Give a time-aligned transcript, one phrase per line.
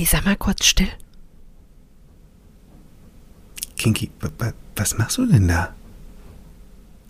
[0.00, 0.88] Teddy, sag mal kurz still.
[3.76, 4.10] Kinky,
[4.76, 5.74] was machst du denn da?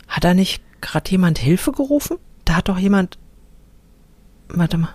[0.08, 2.18] Hat da nicht gerade jemand Hilfe gerufen?
[2.44, 3.16] Da hat doch jemand.
[4.48, 4.94] Warte mal.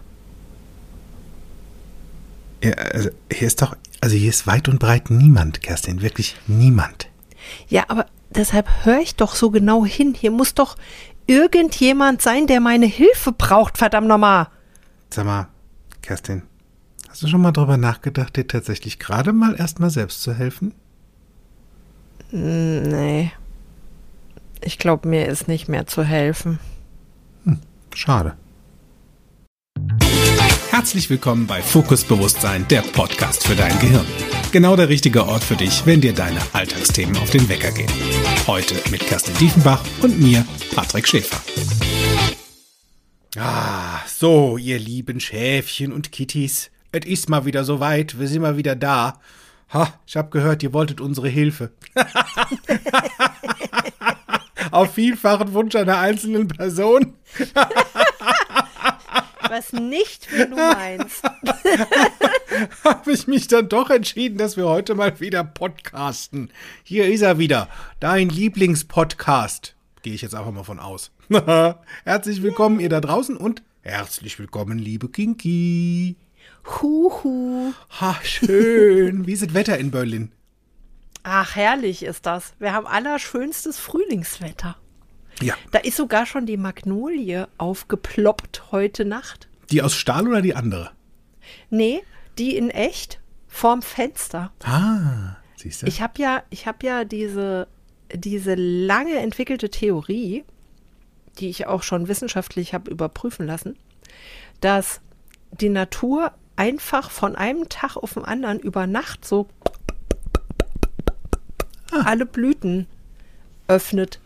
[2.61, 7.07] Ja, also hier ist doch, also hier ist weit und breit niemand, Kerstin, wirklich niemand.
[7.69, 10.15] Ja, aber deshalb höre ich doch so genau hin.
[10.17, 10.75] Hier muss doch
[11.27, 14.47] irgendjemand sein, der meine Hilfe braucht, verdammt nochmal.
[15.09, 15.47] Sag mal,
[16.01, 16.43] Kerstin,
[17.15, 20.73] hast du schon mal drüber nachgedacht, dir tatsächlich gerade mal erstmal selbst zu helfen?
[22.29, 23.31] Nee.
[24.59, 26.59] Ich glaube, mir ist nicht mehr zu helfen.
[27.45, 27.59] Hm,
[27.93, 28.35] schade.
[30.71, 34.05] Herzlich willkommen bei Fokus Bewusstsein, der Podcast für dein Gehirn.
[34.51, 37.91] Genau der richtige Ort für dich, wenn dir deine Alltagsthemen auf den Wecker gehen.
[38.45, 41.39] Heute mit Kerstin Diefenbach und mir, Patrick Schäfer.
[43.37, 46.71] Ah, so, ihr lieben Schäfchen und Kitties.
[46.97, 49.19] Es ist mal wieder soweit, wir sind mal wieder da.
[49.73, 51.71] Ha, ich hab gehört, ihr wolltet unsere Hilfe.
[54.71, 57.15] Auf vielfachen Wunsch einer einzelnen Person.
[59.49, 61.21] Was nicht, wie du meinst.
[62.85, 66.49] Habe ich mich dann doch entschieden, dass wir heute mal wieder podcasten.
[66.83, 67.67] Hier ist er wieder,
[67.99, 69.75] dein Lieblingspodcast.
[70.01, 71.11] Gehe ich jetzt einfach mal von aus.
[72.05, 76.15] herzlich willkommen, ihr da draußen und herzlich willkommen, liebe Kinky.
[76.65, 77.73] Huhu.
[77.99, 79.27] Ha, schön.
[79.27, 80.31] Wie ist das Wetter in Berlin?
[81.23, 82.53] Ach, herrlich ist das.
[82.59, 84.77] Wir haben allerschönstes Frühlingswetter.
[85.41, 85.55] Ja.
[85.71, 89.47] Da ist sogar schon die Magnolie aufgeploppt heute Nacht.
[89.71, 90.91] Die aus Stahl oder die andere?
[91.69, 92.03] Nee,
[92.37, 94.51] die in echt vorm Fenster.
[94.63, 95.87] Ah, siehst du?
[95.87, 97.67] Ich habe ja, ich habe ja diese,
[98.13, 100.43] diese lange entwickelte Theorie,
[101.39, 103.77] die ich auch schon wissenschaftlich habe überprüfen lassen,
[104.61, 105.01] dass
[105.61, 109.47] die Natur einfach von einem Tag auf den anderen über Nacht so
[111.91, 112.03] ah.
[112.05, 112.87] alle Blüten
[113.67, 114.19] öffnet.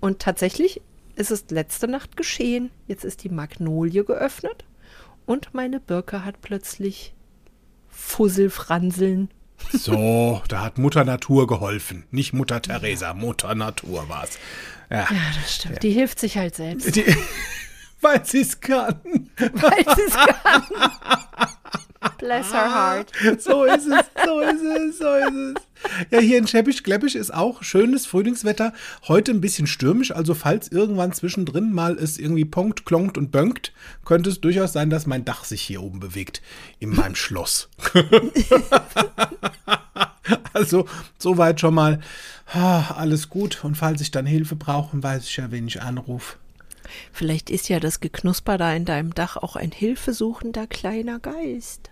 [0.00, 0.80] Und tatsächlich
[1.16, 2.70] ist es letzte Nacht geschehen.
[2.86, 4.64] Jetzt ist die Magnolie geöffnet
[5.26, 7.14] und meine Birke hat plötzlich
[7.88, 9.30] Fusselfranseln.
[9.72, 12.04] So, da hat Mutter Natur geholfen.
[12.10, 14.38] Nicht Mutter Teresa, Mutter Natur war es.
[14.90, 15.06] Ja.
[15.10, 15.20] ja.
[15.40, 15.74] das stimmt.
[15.74, 15.80] Ja.
[15.80, 16.96] Die hilft sich halt selbst.
[16.96, 17.04] Die,
[18.02, 19.30] weil sie es kann.
[19.36, 20.62] Weil sie es kann.
[22.18, 23.12] Bless her heart.
[23.40, 25.54] So ist es, so ist es, so ist es.
[26.10, 28.72] Ja, hier in Scheppisch-Gleppisch ist auch schönes Frühlingswetter.
[29.08, 33.72] Heute ein bisschen stürmisch, also falls irgendwann zwischendrin mal es irgendwie ponkt, klonkt und bönkt,
[34.04, 36.42] könnte es durchaus sein, dass mein Dach sich hier oben bewegt
[36.78, 37.68] in meinem Schloss.
[40.52, 40.86] also
[41.18, 42.00] soweit schon mal
[42.52, 43.64] ah, alles gut.
[43.64, 46.36] Und falls ich dann Hilfe brauche, weiß ich ja, wen ich anrufe.
[47.12, 51.90] Vielleicht ist ja das Geknusper da in deinem Dach auch ein hilfesuchender kleiner Geist.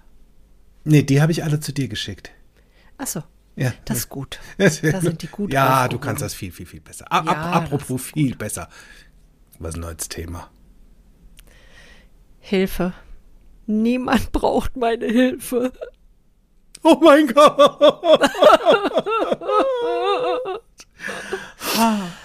[0.84, 2.30] Nee, die habe ich alle zu dir geschickt.
[2.98, 3.22] Ach so.
[3.56, 3.72] Ja.
[3.84, 4.38] Das ist gut.
[4.58, 5.52] Da sind die gut.
[5.52, 7.10] Ja, du kannst das viel, viel, viel besser.
[7.12, 8.68] Ab, ja, apropos viel besser.
[9.58, 10.50] Was ist ein neues Thema?
[12.38, 12.94] Hilfe.
[13.66, 15.72] Niemand braucht meine Hilfe.
[16.82, 18.30] Oh mein Gott.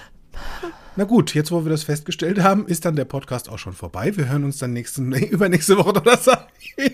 [0.97, 4.16] Na gut, jetzt wo wir das festgestellt haben, ist dann der Podcast auch schon vorbei.
[4.16, 6.47] Wir hören uns dann nächsten, übernächste Woche Donnerstag.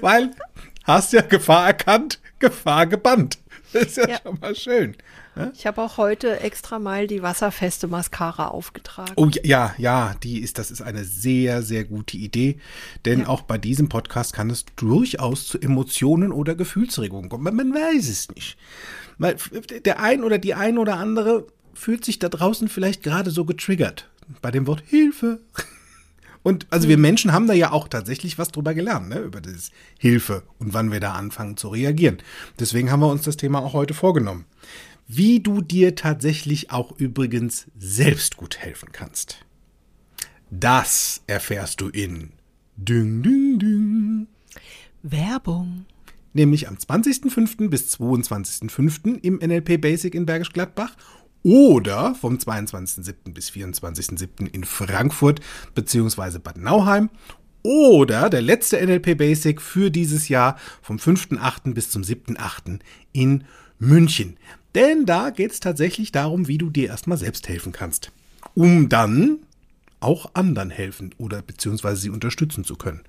[0.00, 0.32] Weil,
[0.84, 3.38] hast ja Gefahr erkannt, Gefahr gebannt.
[3.72, 4.20] Das ist ja, ja.
[4.22, 4.94] schon mal schön.
[5.36, 5.52] Ja?
[5.54, 9.12] Ich habe auch heute extra mal die wasserfeste Mascara aufgetragen.
[9.16, 12.58] Oh ja, ja, die ist, das ist eine sehr, sehr gute Idee.
[13.06, 13.28] Denn ja.
[13.28, 17.56] auch bei diesem Podcast kann es durchaus zu Emotionen oder Gefühlsregungen kommen.
[17.56, 18.58] Man weiß es nicht.
[19.16, 19.36] Weil
[19.84, 21.46] der ein oder die ein oder andere
[21.80, 24.08] fühlt sich da draußen vielleicht gerade so getriggert
[24.42, 25.40] bei dem Wort Hilfe.
[26.42, 29.18] Und also wir Menschen haben da ja auch tatsächlich was drüber gelernt, ne?
[29.18, 32.16] über das Hilfe und wann wir da anfangen zu reagieren.
[32.58, 34.46] Deswegen haben wir uns das Thema auch heute vorgenommen.
[35.06, 39.44] Wie du dir tatsächlich auch übrigens selbst gut helfen kannst.
[40.50, 42.30] Das erfährst du in
[42.78, 44.26] Ding, Ding, Ding.
[45.02, 45.84] Werbung.
[46.32, 47.68] Nämlich am 20.05.
[47.68, 49.20] bis 22.05.
[49.20, 50.96] im NLP Basic in Bergisch Gladbach
[51.42, 53.32] oder vom 22.07.
[53.32, 54.46] bis 24.07.
[54.52, 55.40] in Frankfurt
[55.74, 56.38] bzw.
[56.38, 57.10] Bad Nauheim
[57.62, 61.74] oder der letzte NLP Basic für dieses Jahr vom 5.8.
[61.74, 62.80] bis zum 7.8.
[63.12, 63.44] in
[63.78, 64.36] München.
[64.74, 68.12] Denn da geht es tatsächlich darum, wie du dir erstmal selbst helfen kannst,
[68.54, 69.38] um dann
[69.98, 73.02] auch anderen helfen oder beziehungsweise sie unterstützen zu können.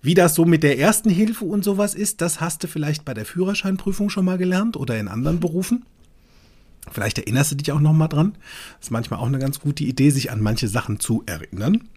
[0.00, 3.12] Wie das so mit der ersten Hilfe und sowas ist, das hast du vielleicht bei
[3.12, 5.84] der Führerscheinprüfung schon mal gelernt oder in anderen Berufen.
[6.90, 8.36] Vielleicht erinnerst du dich auch noch mal dran.
[8.80, 11.88] Ist manchmal auch eine ganz gute Idee, sich an manche Sachen zu erinnern.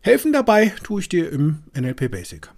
[0.00, 2.50] Helfen dabei tue ich dir im NLP Basic.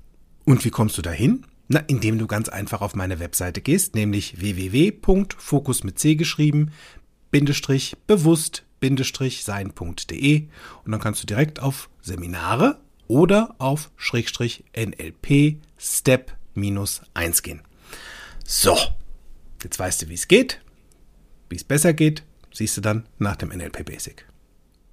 [0.44, 1.44] Und wie kommst du dahin?
[1.69, 6.71] Na, indem du ganz einfach auf meine Webseite gehst, nämlich www.fokus mit C geschrieben,
[7.33, 10.47] Bindestrich bewusst, Bindestrich sein.de
[10.85, 12.79] und dann kannst du direkt auf Seminare
[13.09, 17.62] oder auf Schrägstrich NLP Step minus 1 gehen.
[18.44, 18.77] So,
[19.62, 20.61] jetzt weißt du, wie es geht.
[21.49, 24.27] Wie es besser geht, siehst du dann nach dem NLP Basic.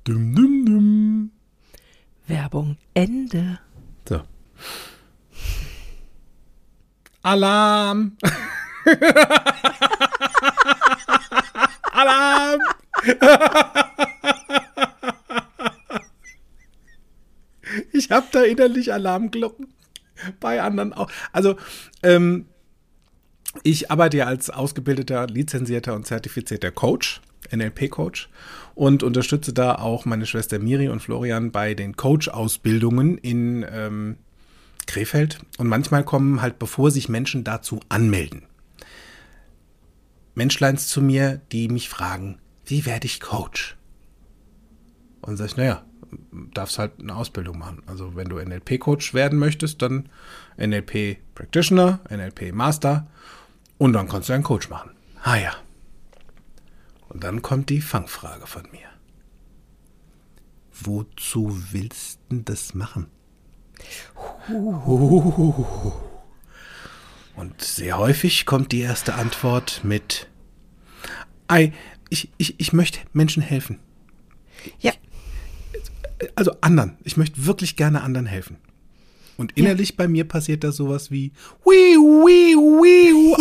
[0.04, 1.32] Dum, dum, dum.
[2.28, 3.60] Werbung Ende.
[4.08, 4.22] So.
[7.22, 8.18] Alarm!
[11.92, 12.60] Alarm!
[17.94, 19.74] ich habe da innerlich Alarmglocken
[20.40, 21.10] bei anderen auch.
[21.32, 21.58] Also,
[22.04, 22.48] ähm,
[23.62, 27.22] ich arbeite ja als ausgebildeter, lizenzierter und zertifizierter Coach,
[27.52, 28.30] NLP-Coach,
[28.74, 34.18] und unterstütze da auch meine Schwester Miri und Florian bei den Coach-Ausbildungen in ähm,
[34.88, 35.40] Krefeld.
[35.58, 38.44] Und manchmal kommen halt, bevor sich Menschen dazu anmelden,
[40.36, 43.78] Menschleins zu mir, die mich fragen, wie werde ich Coach?
[45.22, 45.84] Und sag ich, naja,
[46.54, 47.84] darfst halt eine Ausbildung machen.
[47.86, 50.10] Also wenn du NLP-Coach werden möchtest, dann
[50.58, 53.08] NLP Practitioner, NLP Master
[53.78, 54.92] und dann kannst du einen Coach machen.
[55.24, 55.56] Ah ja.
[57.10, 58.88] Und dann kommt die Fangfrage von mir.
[60.72, 63.08] Wozu willst du das machen?
[67.36, 70.28] Und sehr häufig kommt die erste Antwort mit,
[71.48, 71.74] Ei,
[72.10, 73.80] ich, ich, ich möchte Menschen helfen.
[74.80, 74.94] Ja.
[76.36, 76.98] Also anderen.
[77.04, 78.58] Ich möchte wirklich gerne anderen helfen.
[79.36, 79.96] Und innerlich ja.
[79.98, 81.32] bei mir passiert da sowas wie
[81.64, 82.53] wiu, wiu,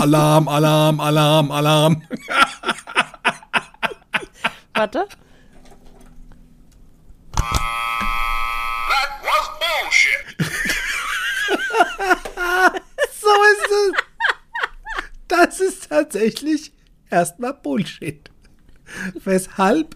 [0.02, 2.02] Alarm, Alarm, Alarm, Alarm.
[4.74, 5.06] Warte.
[7.36, 10.26] That was bullshit.
[13.20, 13.92] so ist es.
[15.28, 16.72] Das ist tatsächlich
[17.08, 18.28] erstmal Bullshit.
[19.22, 19.94] Weshalb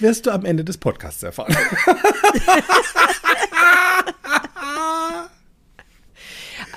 [0.00, 1.56] wirst du am Ende des Podcasts erfahren.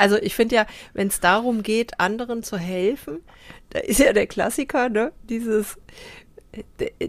[0.04, 3.22] Also ich finde ja, wenn es darum geht, anderen zu helfen,
[3.70, 5.14] da ist ja der Klassiker, ne?
[5.30, 5.78] Dieses,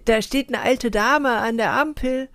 [0.04, 2.28] da steht eine alte Dame an der Ampel,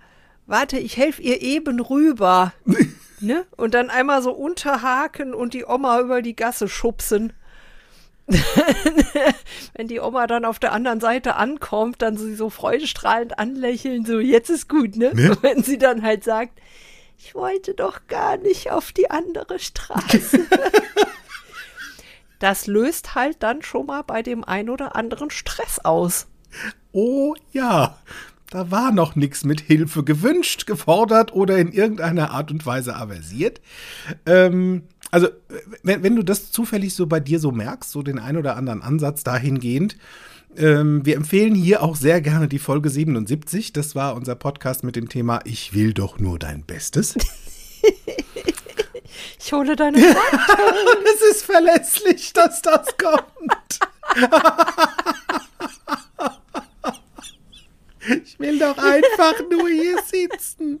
[0.46, 2.52] warte, ich helfe ihr eben rüber.
[3.20, 3.46] ne?
[3.56, 7.32] Und dann einmal so unterhaken und die Oma über die Gasse schubsen.
[9.74, 14.20] Wenn die Oma dann auf der anderen Seite ankommt, dann sie so freudestrahlend anlächeln, so
[14.20, 15.14] jetzt ist gut, ne?
[15.14, 15.38] ne?
[15.40, 16.60] Wenn sie dann halt sagt,
[17.22, 20.40] ich wollte doch gar nicht auf die andere Straße.
[22.38, 26.28] das löst halt dann schon mal bei dem ein oder anderen Stress aus.
[26.92, 27.98] Oh ja,
[28.48, 33.60] da war noch nichts mit Hilfe gewünscht, gefordert oder in irgendeiner Art und Weise aversiert.
[34.24, 35.28] Ähm, also,
[35.82, 38.80] wenn, wenn du das zufällig so bei dir so merkst, so den ein oder anderen
[38.80, 39.98] Ansatz dahingehend,
[40.56, 43.72] ähm, wir empfehlen hier auch sehr gerne die Folge 77.
[43.72, 47.14] Das war unser Podcast mit dem Thema Ich will doch nur dein Bestes.
[49.38, 51.04] ich hole deine Worte.
[51.14, 53.78] es ist verlässlich, dass das kommt.
[58.24, 60.80] Ich will doch einfach nur hier sitzen.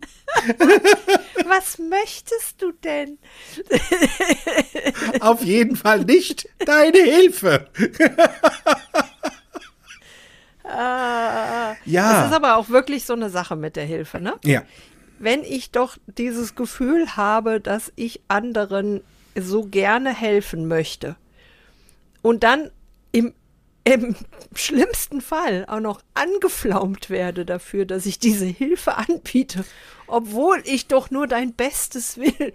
[1.46, 3.18] Was möchtest du denn?
[5.20, 7.68] Auf jeden Fall nicht deine Hilfe.
[10.70, 12.12] Ah, ja.
[12.12, 14.34] Das ist aber auch wirklich so eine Sache mit der Hilfe, ne?
[14.44, 14.62] Ja.
[15.18, 19.02] Wenn ich doch dieses Gefühl habe, dass ich anderen
[19.34, 21.16] so gerne helfen möchte
[22.22, 22.70] und dann
[23.12, 23.34] im,
[23.84, 24.16] im
[24.54, 29.64] schlimmsten Fall auch noch angeflaumt werde dafür, dass ich diese Hilfe anbiete,
[30.06, 32.52] obwohl ich doch nur dein Bestes will.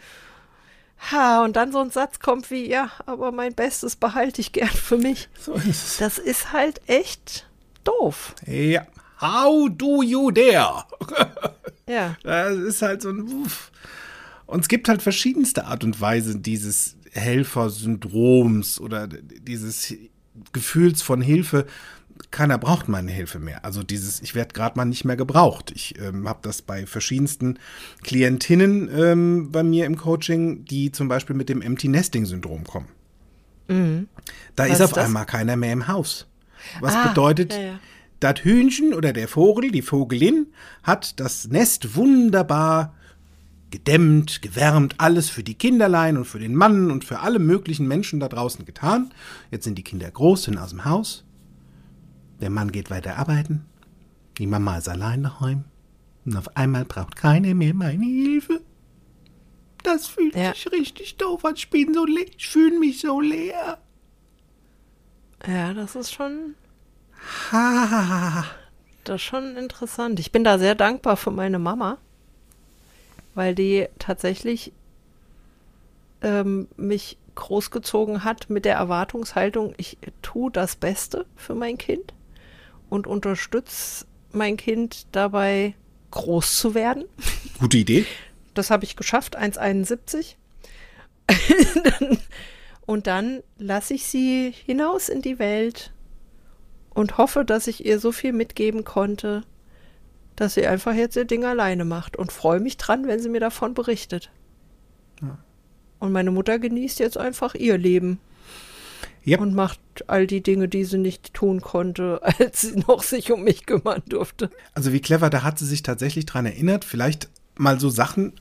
[1.12, 4.70] Ha, und dann so ein Satz kommt wie, ja, aber mein Bestes behalte ich gern
[4.70, 5.30] für mich.
[5.40, 5.98] So ist es.
[5.98, 7.48] Das ist halt echt
[7.88, 8.36] doof.
[8.46, 8.86] Ja.
[9.22, 10.84] How do you dare?
[11.88, 12.18] ja.
[12.24, 13.22] Das ist halt so ein.
[13.22, 13.72] Uff.
[14.46, 19.94] Und es gibt halt verschiedenste Art und Weise dieses Helfersyndroms oder dieses
[20.54, 21.65] Gefühls von Hilfe.
[22.32, 23.65] Keiner braucht meine Hilfe mehr.
[23.65, 25.72] Also dieses, ich werde gerade mal nicht mehr gebraucht.
[25.75, 27.60] Ich ähm, habe das bei verschiedensten
[28.04, 32.88] Klientinnen ähm, bei mir im Coaching, die zum Beispiel mit dem Empty Nesting Syndrom kommen.
[33.68, 34.08] Mhm.
[34.56, 36.27] Da Was ist auf ist einmal keiner mehr im Haus.
[36.80, 37.80] Was ah, bedeutet, ja, ja.
[38.20, 40.48] das Hühnchen oder der Vogel, die Vogelin,
[40.84, 42.94] hat das Nest wunderbar
[43.72, 48.20] gedämmt, gewärmt, alles für die Kinderlein und für den Mann und für alle möglichen Menschen
[48.20, 49.14] da draußen getan.
[49.52, 51.26] Jetzt sind die Kinder groß, sind aus dem Haus.
[52.42, 53.66] Der Mann geht weiter arbeiten.
[54.38, 55.66] Die Mama ist allein daheim.
[56.26, 58.62] Und auf einmal braucht keiner mehr meine Hilfe.
[59.84, 60.54] Das fühlt Ja.
[60.54, 61.54] sich richtig doof an.
[61.56, 62.26] Ich bin so leer.
[62.38, 63.78] Ich fühle mich so leer.
[65.48, 66.56] Ja, das ist schon,
[67.51, 68.46] Ha.
[69.04, 70.20] das ist schon interessant.
[70.20, 71.98] Ich bin da sehr dankbar für meine Mama,
[73.34, 74.72] weil die tatsächlich
[76.22, 82.13] ähm, mich großgezogen hat mit der Erwartungshaltung, ich tue das Beste für mein Kind
[82.89, 85.75] und unterstütze mein Kind dabei,
[86.12, 87.06] groß zu werden.
[87.60, 88.06] Gute Idee.
[88.54, 90.36] Das habe ich geschafft, 1,71.
[92.86, 95.94] und dann lasse ich sie hinaus in die Welt
[96.94, 99.44] und hoffe, dass ich ihr so viel mitgeben konnte,
[100.36, 103.39] dass sie einfach jetzt ihr Ding alleine macht und freue mich dran, wenn sie mir
[103.39, 104.32] davon berichtet.
[106.00, 108.20] Und meine Mutter genießt jetzt einfach ihr Leben
[109.27, 109.39] Yep.
[109.39, 113.44] und macht all die Dinge, die sie nicht tun konnte, als sie noch sich um
[113.44, 114.51] mich kümmern durfte.
[114.75, 118.34] Also wie clever, da hat sie sich tatsächlich dran erinnert, vielleicht mal so Sachen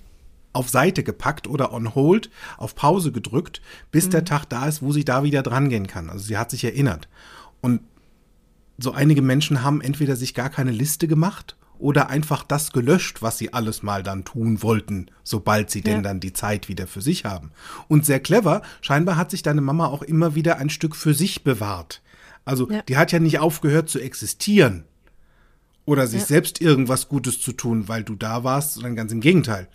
[0.54, 4.92] auf Seite gepackt oder on hold, auf Pause gedrückt, bis der Tag da ist, wo
[4.92, 6.08] sie da wieder dran gehen kann.
[6.08, 7.08] Also sie hat sich erinnert.
[7.60, 7.80] Und
[8.78, 13.36] so einige Menschen haben entweder sich gar keine Liste gemacht oder einfach das gelöscht, was
[13.38, 16.02] sie alles mal dann tun wollten, sobald sie denn Ja.
[16.02, 17.50] dann die Zeit wieder für sich haben.
[17.88, 21.42] Und sehr clever, scheinbar hat sich deine Mama auch immer wieder ein Stück für sich
[21.44, 22.00] bewahrt.
[22.44, 22.82] Also Ja.
[22.82, 24.84] die hat ja nicht aufgehört zu existieren
[25.84, 26.26] oder sich Ja.
[26.26, 29.68] selbst irgendwas Gutes zu tun, weil du da warst, sondern ganz im Gegenteil.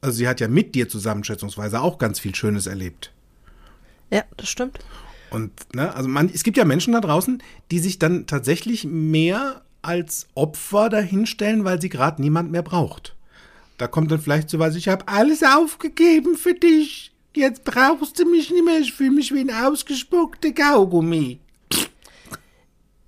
[0.00, 3.12] Also sie hat ja mit dir zusammen schätzungsweise auch ganz viel Schönes erlebt.
[4.10, 4.78] Ja, das stimmt.
[5.30, 9.62] Und ne, also man, es gibt ja Menschen da draußen, die sich dann tatsächlich mehr
[9.82, 13.14] als Opfer dahinstellen, weil sie gerade niemand mehr braucht.
[13.78, 17.12] Da kommt dann vielleicht so was, ich habe alles aufgegeben für dich.
[17.34, 18.80] Jetzt brauchst du mich nicht mehr.
[18.80, 21.38] Ich fühle mich wie ein ausgespuckter Kaugummi.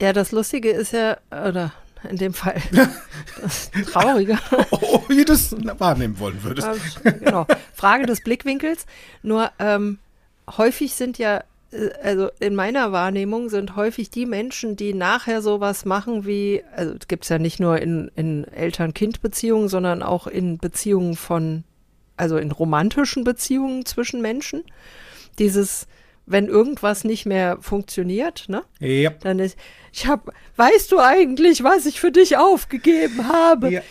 [0.01, 1.73] Ja, das Lustige ist ja, oder
[2.09, 2.61] in dem Fall
[3.41, 4.39] das Traurige.
[4.71, 6.69] Oh, wie du das wahrnehmen wollen würdest.
[7.03, 7.47] Genau.
[7.75, 8.87] Frage des Blickwinkels.
[9.23, 9.99] Nur ähm,
[10.57, 15.85] häufig sind ja, äh, also in meiner Wahrnehmung sind häufig die Menschen, die nachher sowas
[15.85, 20.59] machen wie, also es gibt es ja nicht nur in, in Eltern-Kind-Beziehungen, sondern auch in
[20.59, 21.65] Beziehungen von,
[22.17, 24.63] also in romantischen Beziehungen zwischen Menschen.
[25.39, 25.87] Dieses,
[26.33, 28.63] wenn irgendwas nicht mehr funktioniert, ne?
[28.81, 29.11] Ja.
[29.11, 29.57] Dann ist,
[29.93, 33.71] ich hab, weißt du eigentlich, was ich für dich aufgegeben habe?
[33.71, 33.83] Ja.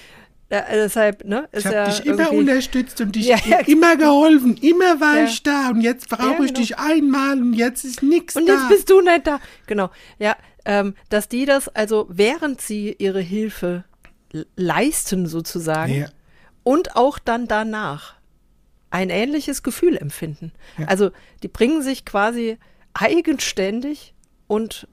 [0.52, 1.48] Ja, deshalb, ne?
[1.54, 4.58] Ich habe ja dich immer unterstützt und dich Ja, immer geholfen.
[4.58, 6.60] Immer war ich da und jetzt brauche Ja, ich genau.
[6.60, 8.54] dich einmal und jetzt ist nichts Und da.
[8.56, 9.40] jetzt bist du nicht da.
[9.68, 9.90] Genau.
[10.20, 13.86] Ja, ähm, dass die das, also während sie ihre Hilfe
[14.58, 16.08] leisten sozusagen
[16.64, 18.16] und auch dann danach
[18.92, 20.52] ein ähnliches Gefühl empfinden.
[20.86, 22.58] Also die bringen sich quasi
[22.94, 24.14] eigenständig
[24.48, 24.88] und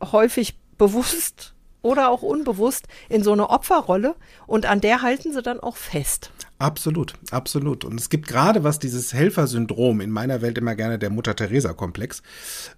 [0.00, 4.14] häufig bewusst oder auch unbewusst in so eine Opferrolle
[4.46, 6.30] und an der halten sie dann auch fest.
[6.58, 7.84] Absolut, absolut.
[7.84, 12.22] Und es gibt gerade was dieses Helfersyndrom in meiner Welt immer gerne der Mutter-Theresa-Komplex,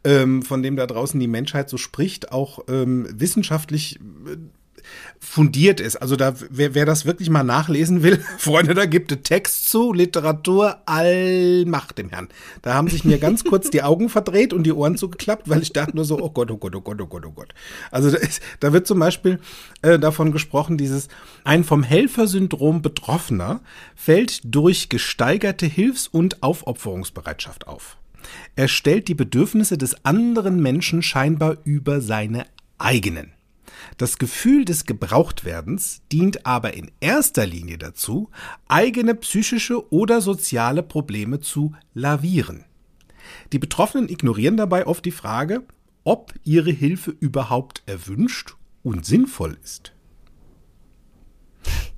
[0.05, 4.37] ähm, von dem da draußen die Menschheit so spricht, auch ähm, wissenschaftlich äh,
[5.19, 5.97] fundiert ist.
[5.97, 9.93] Also da, wer, wer das wirklich mal nachlesen will, Freunde, da gibt es Text zu,
[9.93, 12.29] Literatur, Allmacht dem Herrn.
[12.63, 15.73] Da haben sich mir ganz kurz die Augen verdreht und die Ohren zugeklappt, weil ich
[15.73, 17.55] dachte nur so, oh Gott, oh Gott, oh Gott, oh Gott, oh Gott.
[17.91, 19.41] Also da, ist, da wird zum Beispiel
[19.83, 21.09] äh, davon gesprochen, dieses
[21.45, 23.61] ein vom Helfersyndrom Betroffener
[23.95, 27.97] fällt durch gesteigerte Hilfs- und Aufopferungsbereitschaft auf.
[28.57, 32.47] Er stellt die Bedürfnisse des anderen Menschen scheinbar über seine
[32.79, 33.34] eigenen.
[33.97, 38.31] Das Gefühl des Gebrauchtwerdens dient aber in erster Linie dazu,
[38.67, 42.65] eigene psychische oder soziale Probleme zu lavieren.
[43.53, 45.63] Die Betroffenen ignorieren dabei oft die Frage,
[46.03, 49.93] ob ihre Hilfe überhaupt erwünscht und sinnvoll ist.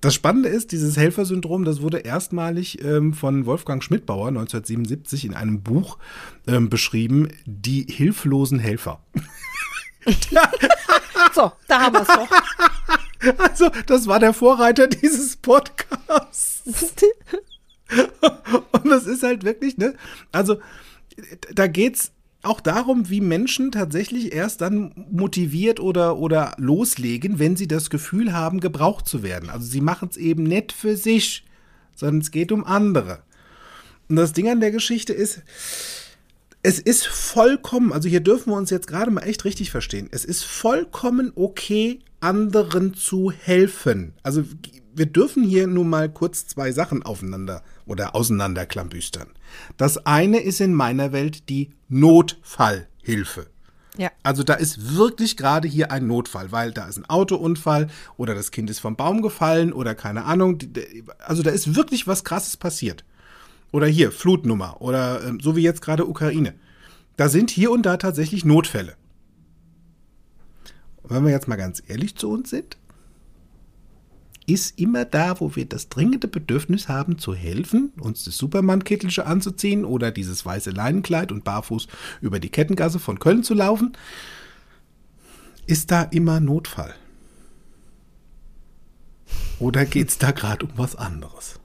[0.00, 5.62] Das Spannende ist, dieses Helfersyndrom, das wurde erstmalig ähm, von Wolfgang Schmidbauer 1977 in einem
[5.62, 5.98] Buch
[6.46, 9.02] ähm, beschrieben, Die hilflosen Helfer.
[11.34, 12.28] So, da haben wir es doch.
[13.38, 16.62] Also, das war der Vorreiter dieses Podcasts.
[18.72, 19.94] Und das ist halt wirklich, ne?
[20.32, 20.60] Also,
[21.52, 27.66] da geht's auch darum, wie Menschen tatsächlich erst dann motiviert oder, oder loslegen, wenn sie
[27.66, 29.48] das Gefühl haben, gebraucht zu werden.
[29.50, 31.46] Also, sie machen es eben nicht für sich,
[31.94, 33.22] sondern es geht um andere.
[34.08, 35.42] Und das Ding an der Geschichte ist,
[36.66, 40.08] es ist vollkommen, also hier dürfen wir uns jetzt gerade mal echt richtig verstehen.
[40.10, 44.14] Es ist vollkommen okay, anderen zu helfen.
[44.24, 44.42] Also
[44.92, 49.28] wir dürfen hier nur mal kurz zwei Sachen aufeinander oder auseinanderklambüstern.
[49.76, 53.46] Das eine ist in meiner Welt die Notfallhilfe.
[53.96, 54.10] Ja.
[54.24, 58.50] Also da ist wirklich gerade hier ein Notfall, weil da ist ein Autounfall oder das
[58.50, 60.58] Kind ist vom Baum gefallen oder keine Ahnung.
[61.20, 63.04] Also da ist wirklich was Krasses passiert.
[63.72, 64.80] Oder hier, Flutnummer.
[64.80, 66.54] Oder ähm, so wie jetzt gerade Ukraine.
[67.16, 68.96] Da sind hier und da tatsächlich Notfälle.
[71.02, 72.76] Und wenn wir jetzt mal ganz ehrlich zu uns sind,
[74.46, 79.84] ist immer da, wo wir das dringende Bedürfnis haben zu helfen, uns das Superman-Kittelche anzuziehen
[79.84, 81.88] oder dieses weiße Leinenkleid und barfuß
[82.20, 83.96] über die Kettengasse von Köln zu laufen,
[85.66, 86.94] ist da immer Notfall.
[89.58, 91.58] Oder geht es da gerade um was anderes?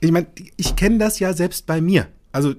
[0.00, 0.26] Ich meine,
[0.56, 2.08] ich kenne das ja selbst bei mir.
[2.32, 2.54] Also,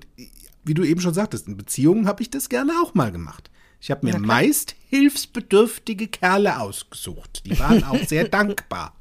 [0.63, 3.49] wie du eben schon sagtest, in Beziehungen habe ich das gerne auch mal gemacht.
[3.79, 4.25] Ich habe mir klar.
[4.25, 7.43] meist hilfsbedürftige Kerle ausgesucht.
[7.45, 8.95] Die waren auch sehr dankbar.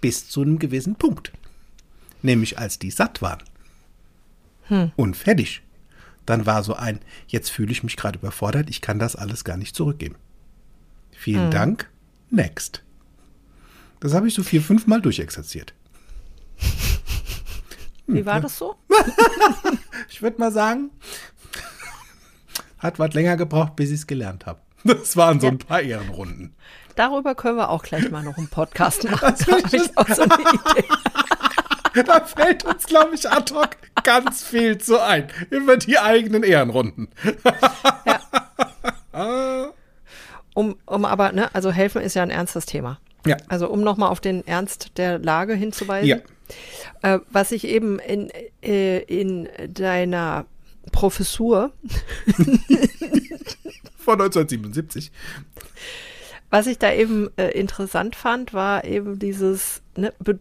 [0.00, 1.32] Bis zu einem gewissen Punkt.
[2.22, 3.42] Nämlich als die satt waren.
[4.96, 5.62] Und fertig.
[6.26, 9.56] Dann war so ein, jetzt fühle ich mich gerade überfordert, ich kann das alles gar
[9.56, 10.16] nicht zurückgeben.
[11.10, 11.90] Vielen Dank.
[12.30, 12.82] Next.
[14.00, 15.72] Das habe ich so vier, fünf Mal durchexerziert.
[18.08, 18.74] Wie war das so?
[20.08, 20.90] Ich würde mal sagen,
[22.78, 24.60] hat was länger gebraucht, bis ich es gelernt habe.
[24.84, 26.54] Das waren so ein paar Ehrenrunden.
[26.94, 29.34] Darüber können wir auch gleich mal noch einen Podcast machen.
[29.38, 30.84] Da habe ich auch so eine Idee.
[32.06, 33.70] Da fällt uns, glaube ich, ad hoc
[34.04, 35.26] ganz viel zu ein.
[35.50, 37.08] Über die eigenen Ehrenrunden.
[40.54, 43.00] Um, um aber, ne, also helfen ist ja ein ernstes Thema.
[43.26, 43.36] Ja.
[43.48, 46.08] Also um nochmal auf den Ernst der Lage hinzuweisen.
[46.08, 46.18] Ja.
[47.02, 48.30] Äh, was ich eben in,
[48.62, 50.46] äh, in deiner
[50.92, 51.72] Professur,
[53.98, 55.10] Von 1977.
[56.50, 60.34] was ich da eben äh, interessant fand, war eben dieses, ne, äh,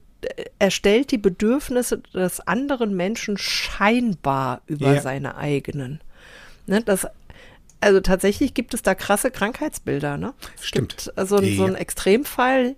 [0.60, 5.02] er stellt die Bedürfnisse des anderen Menschen scheinbar über Ja.
[5.02, 6.00] seine eigenen.
[6.66, 7.08] Ne, das,
[7.82, 10.18] also tatsächlich gibt es da krasse Krankheitsbilder.
[10.18, 10.34] Ne?
[10.58, 10.98] Es Stimmt.
[10.98, 11.66] Gibt also so Ja.
[11.66, 12.76] einen Extremfall,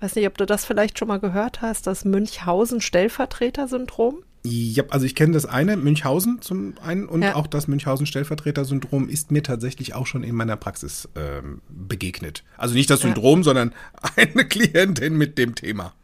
[0.00, 4.22] weiß nicht, ob du das vielleicht schon mal gehört hast, das Münchhausen-Stellvertreter-Syndrom.
[4.46, 7.34] Ja, also ich kenne das eine, Münchhausen zum einen, und Ja.
[7.34, 12.44] auch das Münchhausen-Stellvertreter-Syndrom ist mir tatsächlich auch schon in meiner Praxis ähm, begegnet.
[12.58, 13.08] Also nicht das Ja.
[13.08, 13.72] Syndrom, sondern
[14.16, 15.94] eine Klientin mit dem Thema.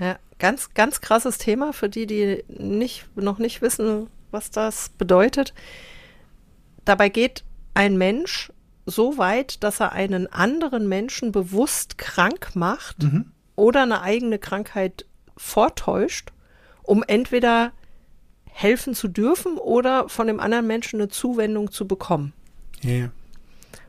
[0.00, 5.52] Ja, ganz, ganz krasses Thema für die, die nicht, noch nicht wissen, was das bedeutet.
[6.86, 8.50] Dabei geht ein Mensch
[8.86, 12.96] so weit, dass er einen anderen Menschen bewusst krank macht
[13.56, 16.32] oder eine eigene Krankheit vortäuscht,
[16.82, 17.72] um entweder
[18.44, 22.32] helfen zu dürfen oder von dem anderen Menschen eine Zuwendung zu bekommen.
[22.82, 23.10] Ja.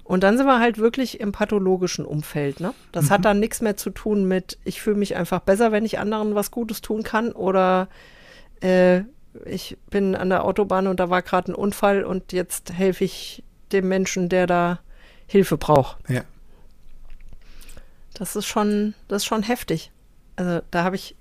[0.04, 2.60] Und dann sind wir halt wirklich im pathologischen Umfeld.
[2.60, 2.74] Ne?
[2.92, 5.98] Das hat dann nichts mehr zu tun mit, ich fühle mich einfach besser, wenn ich
[5.98, 7.88] anderen was Gutes tun kann oder
[8.62, 9.04] äh,
[9.46, 13.44] ich bin an der Autobahn und da war gerade ein Unfall und jetzt helfe ich
[13.74, 14.80] dem Menschen, der da
[15.28, 15.98] Hilfe braucht.
[16.10, 16.24] Ja.
[18.14, 19.92] Das ist schon, das ist schon heftig.
[20.36, 21.16] Also da habe ich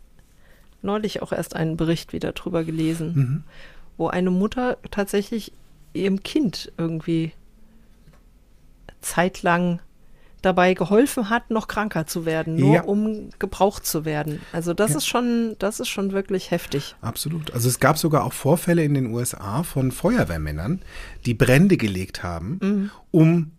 [0.83, 3.45] neulich auch erst einen Bericht wieder drüber gelesen,
[3.97, 5.53] wo eine Mutter tatsächlich
[5.95, 7.33] ihrem Kind irgendwie
[9.01, 9.81] zeitlang
[10.43, 12.83] dabei geholfen hat, noch kranker zu werden, nur Ja.
[12.83, 14.41] um gebraucht zu werden.
[14.53, 16.95] Also das ist schon, das ist schon wirklich heftig.
[17.01, 17.53] Absolut.
[17.53, 20.83] Also es gab sogar auch Vorfälle in den USA von Feuerwehrmännern,
[21.27, 23.53] die Brände gelegt haben, um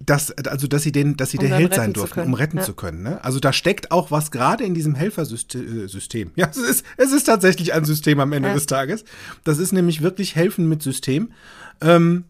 [0.00, 2.62] das, also dass sie den, dass sie Um der Held sein durften, um retten Ja.
[2.64, 3.02] zu können.
[3.04, 3.22] Ne?
[3.24, 5.88] Also da steckt auch was gerade in diesem Helfersystem.
[5.88, 6.32] System.
[6.34, 8.54] Ja, es ist, es ist tatsächlich ein System am Ende Ja.
[8.54, 9.04] des Tages.
[9.44, 11.30] Das ist nämlich wirklich Helfen mit System,
[11.80, 12.24] ähm,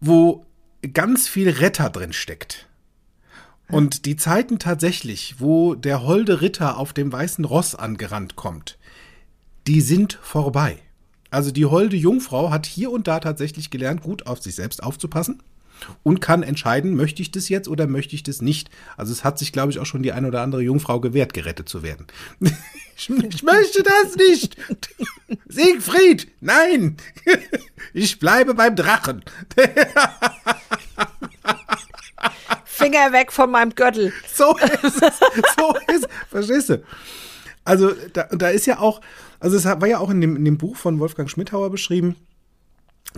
[0.00, 0.46] wo
[0.94, 2.65] ganz viel Retter drin steckt.
[3.68, 8.78] Und die Zeiten tatsächlich, wo der holde Ritter auf dem weißen Ross angerannt kommt,
[9.66, 10.78] die sind vorbei.
[11.30, 15.42] Also die holde Jungfrau hat hier und da tatsächlich gelernt, gut auf sich selbst aufzupassen
[16.02, 18.70] und kann entscheiden, möchte ich das jetzt oder möchte ich das nicht.
[18.96, 21.68] Also es hat sich, glaube ich, auch schon die ein oder andere Jungfrau gewehrt, gerettet
[21.68, 22.06] zu werden.
[22.98, 24.56] Ich, ich möchte das nicht.
[25.48, 26.96] Siegfried, nein.
[27.92, 29.22] Ich bleibe beim Drachen.
[32.86, 34.12] Finger weg von meinem Gürtel.
[34.32, 35.18] So ist es.
[35.58, 36.08] So ist.
[36.30, 36.82] Verstehst du?
[37.64, 39.00] Also da, da ist ja auch,
[39.40, 42.14] also es war ja auch in dem, in dem Buch von Wolfgang Schmidhauer beschrieben,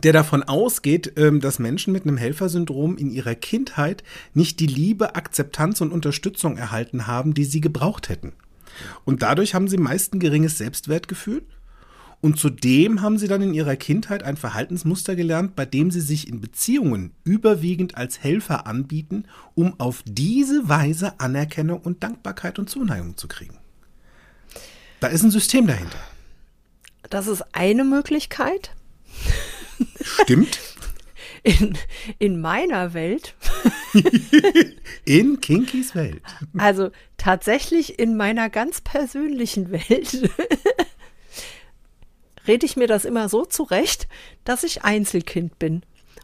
[0.03, 5.17] der davon ausgeht, ähm, dass Menschen mit einem Helfersyndrom in ihrer Kindheit nicht die Liebe,
[5.17, 8.33] Akzeptanz und Unterstützung erhalten haben, die sie gebraucht hätten.
[9.05, 11.43] Und dadurch haben sie meist ein geringes Selbstwertgefühl.
[12.21, 16.29] Und zudem haben sie dann in ihrer Kindheit ein Verhaltensmuster gelernt, bei dem sie sich
[16.29, 23.17] in Beziehungen überwiegend als Helfer anbieten, um auf diese Weise Anerkennung und Dankbarkeit und Zuneigung
[23.17, 23.57] zu kriegen.
[24.99, 25.99] Da ist ein System dahinter.
[27.09, 28.75] Das ist eine Möglichkeit.
[30.01, 30.59] Stimmt?
[31.45, 31.79] In,
[32.19, 33.37] in meiner Welt
[35.05, 36.23] In Kinkys Welt.
[36.57, 40.31] Also tatsächlich in meiner ganz persönlichen Welt
[42.49, 44.09] rede ich mir das immer so zurecht,
[44.45, 45.83] dass ich Einzelkind bin.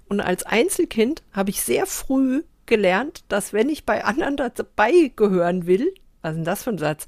[0.08, 5.66] Und als Einzelkind habe ich sehr früh gelernt, dass wenn ich bei anderen dabei gehören
[5.66, 7.06] will, was ist denn das für ein Satz?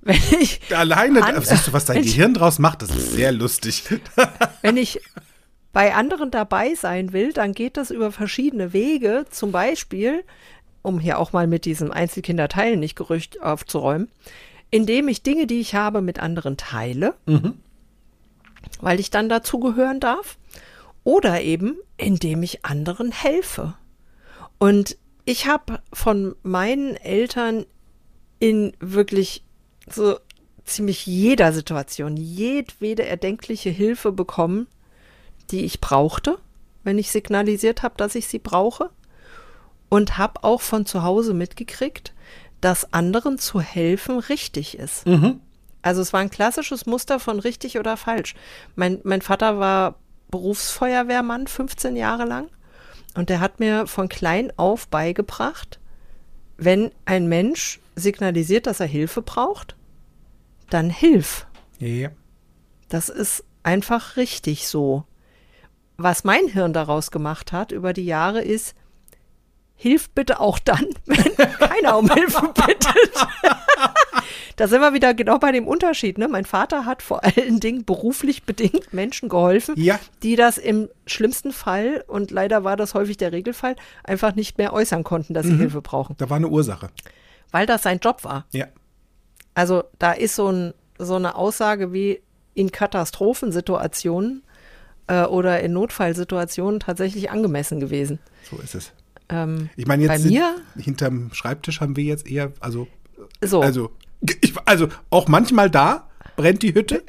[0.00, 2.82] Wenn ich, Alleine, An- siehst du, was dein wenn ich- Gehirn draus macht?
[2.82, 3.84] Das ist sehr lustig.
[4.62, 5.00] wenn ich
[5.72, 9.26] bei anderen dabei sein will, dann geht das über verschiedene Wege.
[9.30, 10.24] Zum Beispiel,
[10.82, 14.08] um hier auch mal mit diesem Einzelkinderteilen nicht Gerücht aufzuräumen,
[14.70, 17.14] indem ich Dinge, die ich habe, mit anderen teile,
[18.80, 20.38] weil ich dann dazugehören darf.
[21.04, 23.74] Oder eben, indem ich anderen helfe.
[24.58, 27.66] Und ich habe von meinen Eltern
[28.38, 29.44] in wirklich
[29.88, 30.18] so
[30.64, 34.66] ziemlich jeder Situation jedwede erdenkliche Hilfe bekommen,
[35.50, 36.38] die ich brauchte,
[36.82, 38.90] wenn ich signalisiert habe, dass ich sie brauche.
[39.88, 42.12] Und habe auch von zu Hause mitgekriegt,
[42.60, 45.06] dass anderen zu helfen richtig ist.
[45.86, 48.34] Also es war ein klassisches Muster von richtig oder falsch.
[48.74, 49.94] Mein, mein Vater war
[50.32, 52.48] Berufsfeuerwehrmann 15 Jahre lang
[53.14, 55.78] und der hat mir von klein auf beigebracht,
[56.56, 59.76] wenn ein Mensch signalisiert, dass er Hilfe braucht,
[60.70, 61.46] dann hilf.
[61.78, 62.08] Ja.
[62.88, 65.04] Das ist einfach richtig so.
[65.98, 68.74] Was mein Hirn daraus gemacht hat über die Jahre ist,
[69.76, 73.26] hilf bitte auch dann, wenn keiner um Hilfe bittet.
[74.56, 76.16] da sind wir wieder genau bei dem Unterschied.
[76.18, 76.28] Ne?
[76.28, 79.98] Mein Vater hat vor allen Dingen beruflich bedingt Menschen geholfen, Ja.
[80.22, 84.72] die das im schlimmsten Fall, und leider war das häufig der Regelfall, einfach nicht mehr
[84.72, 86.88] äußern konnten, dass sie Hilfe brauchen, Da war eine Ursache.
[87.52, 88.46] weil das sein Job war.
[88.52, 88.66] Ja.
[89.54, 92.20] Also da ist so, ein, so eine Aussage wie
[92.54, 94.42] in Katastrophensituationen
[95.06, 98.18] äh, oder in Notfallsituationen tatsächlich angemessen gewesen.
[98.50, 98.92] So ist es.
[99.28, 100.54] Ähm, Ich meine, jetzt Bei mir?
[100.76, 102.86] hinterm Schreibtisch haben wir jetzt eher, also,
[103.42, 103.90] so, also,
[104.40, 107.02] ich, also auch manchmal da brennt die Hütte.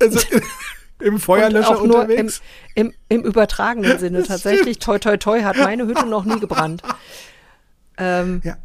[0.00, 0.20] Also
[1.00, 2.42] im und Feuerlöscher auch nur im, unterwegs.
[2.74, 4.22] im, im übertragenen Sinne.
[4.22, 6.82] Tatsächlich, toi, toi, toi, hat meine Hütte noch nie gebrannt.
[8.02, 8.56] Ähm, ja.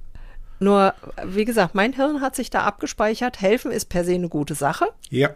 [0.59, 0.93] nur,
[1.25, 3.41] wie gesagt, mein Hirn hat sich da abgespeichert.
[3.41, 4.87] Helfen ist per se eine gute Sache.
[5.09, 5.31] Ja.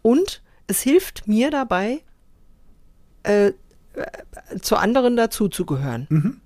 [0.00, 2.00] Und es hilft mir dabei,
[3.24, 3.52] äh, äh,
[4.62, 6.40] zu anderen dazuzugehören.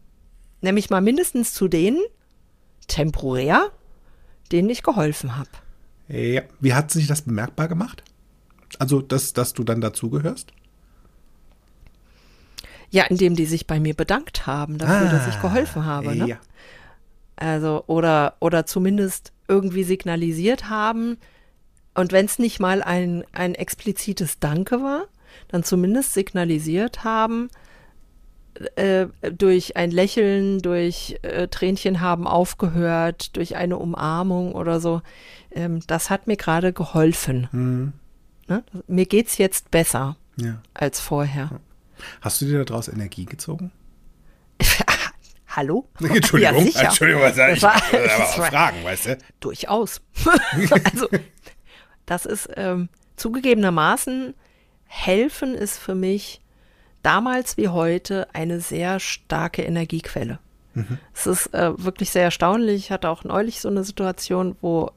[0.64, 1.98] Nämlich mal mindestens zu denen,
[2.88, 3.70] temporär,
[4.50, 5.50] denen ich geholfen habe.
[6.09, 6.40] Ja.
[6.59, 8.03] Wie hat sich das bemerkbar gemacht?
[8.79, 10.53] Also, dass, dass du dann dazugehörst?
[12.88, 16.16] Ja, indem die sich bei mir bedankt haben dafür, dass ich Ah, geholfen habe.
[16.16, 16.29] Ne?
[16.29, 16.38] Ja.
[17.37, 21.18] Also, oder, oder zumindest irgendwie signalisiert haben.
[21.94, 25.09] Und wenn es nicht mal ein, ein explizites Danke war,
[25.48, 27.50] dann zumindest signalisiert haben,
[28.76, 35.02] äh, durch ein Lächeln, durch äh, Tränchen haben aufgehört, durch eine Umarmung oder so.
[35.50, 37.92] Ähm, das hat mir gerade geholfen.
[38.46, 38.62] Ne?
[38.86, 40.60] Mir geht's jetzt besser ja.
[40.74, 41.60] als vorher.
[42.20, 43.70] Hast du dir daraus Energie gezogen?
[45.48, 45.88] Hallo?
[46.00, 46.84] Entschuldigung, ja, sicher.
[46.84, 49.18] Entschuldigung, was Das ich war- aber das war- fragen, weißt du?
[49.40, 50.00] Durchaus.
[50.70, 51.08] also,
[52.06, 54.34] das ist ähm, zugegebenermaßen,
[54.86, 56.40] helfen ist für mich
[57.04, 60.38] damals wie heute eine sehr starke Energiequelle.
[61.14, 62.76] Es ist äh, wirklich sehr erstaunlich.
[62.76, 64.90] Ich hatte auch neulich so eine Situation, wo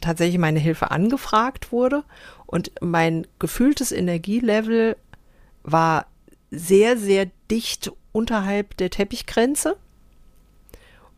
[0.00, 2.04] tatsächlich meine Hilfe angefragt wurde
[2.46, 4.96] und mein gefühltes Energielevel
[5.62, 6.06] war
[6.50, 9.76] sehr, sehr dicht unterhalb der Teppichgrenze.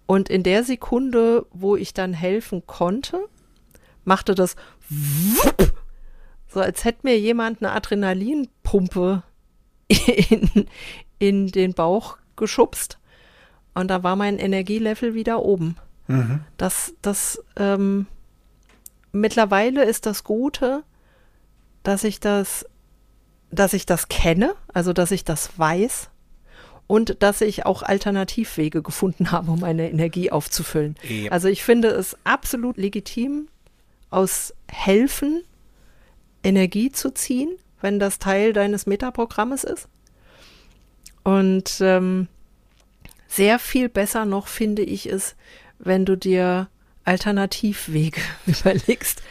[0.06, 3.18] Und in der Sekunde, wo ich dann helfen konnte,
[4.04, 4.54] machte das
[4.88, 5.72] wupp,
[6.46, 9.22] so als hätte mir jemand eine Adrenalinpumpe
[9.88, 10.66] in,
[11.18, 12.98] in den Bauch geschubst.
[13.74, 15.76] Und da war mein Energielevel wieder oben.
[16.58, 18.06] Das, das, ähm,
[19.12, 20.82] mittlerweile ist das Gute,
[21.82, 22.66] dass ich das,
[23.50, 26.10] dass ich das kenne, also dass ich das weiß
[26.86, 30.96] und dass ich auch Alternativwege gefunden habe, um meine Energie aufzufüllen.
[31.08, 31.30] Ja.
[31.30, 33.48] Also ich finde es absolut legitim,
[34.10, 35.42] aus Helfen
[36.44, 37.50] Energie zu ziehen,
[37.84, 39.88] wenn das Teil deines Metaprogrammes ist.
[41.22, 42.28] Und ähm,
[43.28, 45.36] sehr viel besser noch finde ich es,
[45.78, 46.68] wenn du dir
[47.04, 49.22] Alternativwege überlegst,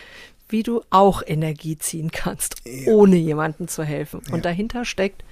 [0.49, 4.21] wie du auch Energie ziehen kannst, ohne jemandem zu helfen.
[4.31, 5.23] Und dahinter steckt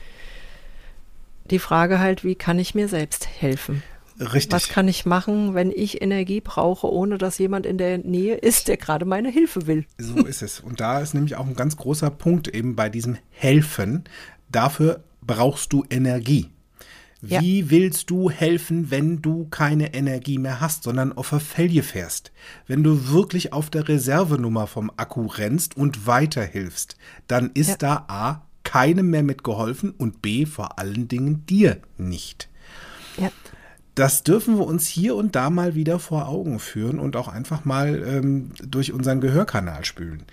[1.45, 3.83] die Frage halt, wie kann ich mir selbst helfen?
[4.21, 4.51] Richtig.
[4.51, 8.67] Was kann ich machen, wenn ich Energie brauche, ohne dass jemand in der Nähe ist,
[8.67, 9.85] der gerade meine Hilfe will?
[9.97, 10.59] So ist es.
[10.59, 14.03] Und da ist nämlich auch ein ganz großer Punkt eben bei diesem Helfen.
[14.51, 16.49] Dafür brauchst du Energie.
[17.23, 17.39] Ja.
[17.41, 22.31] Wie willst du helfen, wenn du keine Energie mehr hast, sondern auf der Felge fährst?
[22.67, 26.95] Wenn du wirklich auf der Reservenummer vom Akku rennst und weiterhilfst,
[27.27, 27.77] dann ist Ja.
[27.77, 32.49] da A, keinem mehr mitgeholfen und B, vor allen Dingen dir nicht.
[33.17, 33.31] Ja.
[33.95, 37.65] Das dürfen wir uns hier und da mal wieder vor Augen führen und auch einfach
[37.65, 40.23] mal ähm, durch unseren Gehörkanal spülen.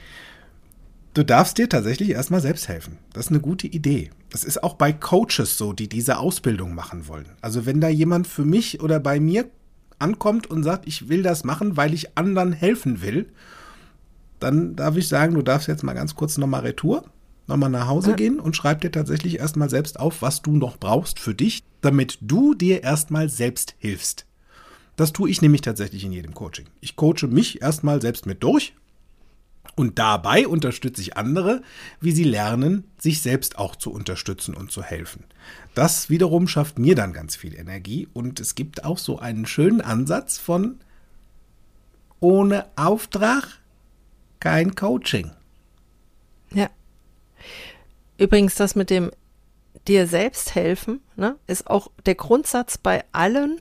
[1.15, 2.99] Du darfst dir tatsächlich erstmal selbst helfen.
[3.13, 4.11] Das ist eine gute Idee.
[4.31, 7.27] Das ist auch bei Coaches so, die diese Ausbildung machen wollen.
[7.41, 9.47] Also wenn da jemand für mich oder bei mir
[9.99, 13.27] ankommt und sagt, ich will das machen, weil ich anderen helfen will,
[14.39, 17.05] dann darf ich sagen, du darfst jetzt mal ganz kurz nochmal retour,
[17.49, 21.19] nochmal nach Hause gehen und schreib dir tatsächlich erstmal selbst auf, was du noch brauchst
[21.19, 24.27] für dich, damit du dir erstmal selbst hilfst.
[24.97, 26.67] Das tue ich nämlich tatsächlich in jedem Coaching.
[26.81, 28.75] Ich coache mich erstmal selbst mit durch
[29.77, 31.63] und dabei unterstütze ich andere,
[32.01, 35.25] wie sie lernen, sich selbst auch zu unterstützen und zu helfen.
[35.75, 39.81] Das wiederum schafft mir dann ganz viel Energie und es gibt auch so einen schönen
[39.81, 40.81] Ansatz von
[42.19, 43.61] ohne Auftrag
[44.41, 45.31] kein Coaching.
[46.53, 46.71] Ja.
[48.19, 49.11] Übrigens, das mit dem
[49.87, 53.61] dir selbst helfen, ne, ist auch der Grundsatz bei allen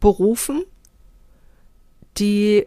[0.00, 0.64] Berufen,
[2.18, 2.66] die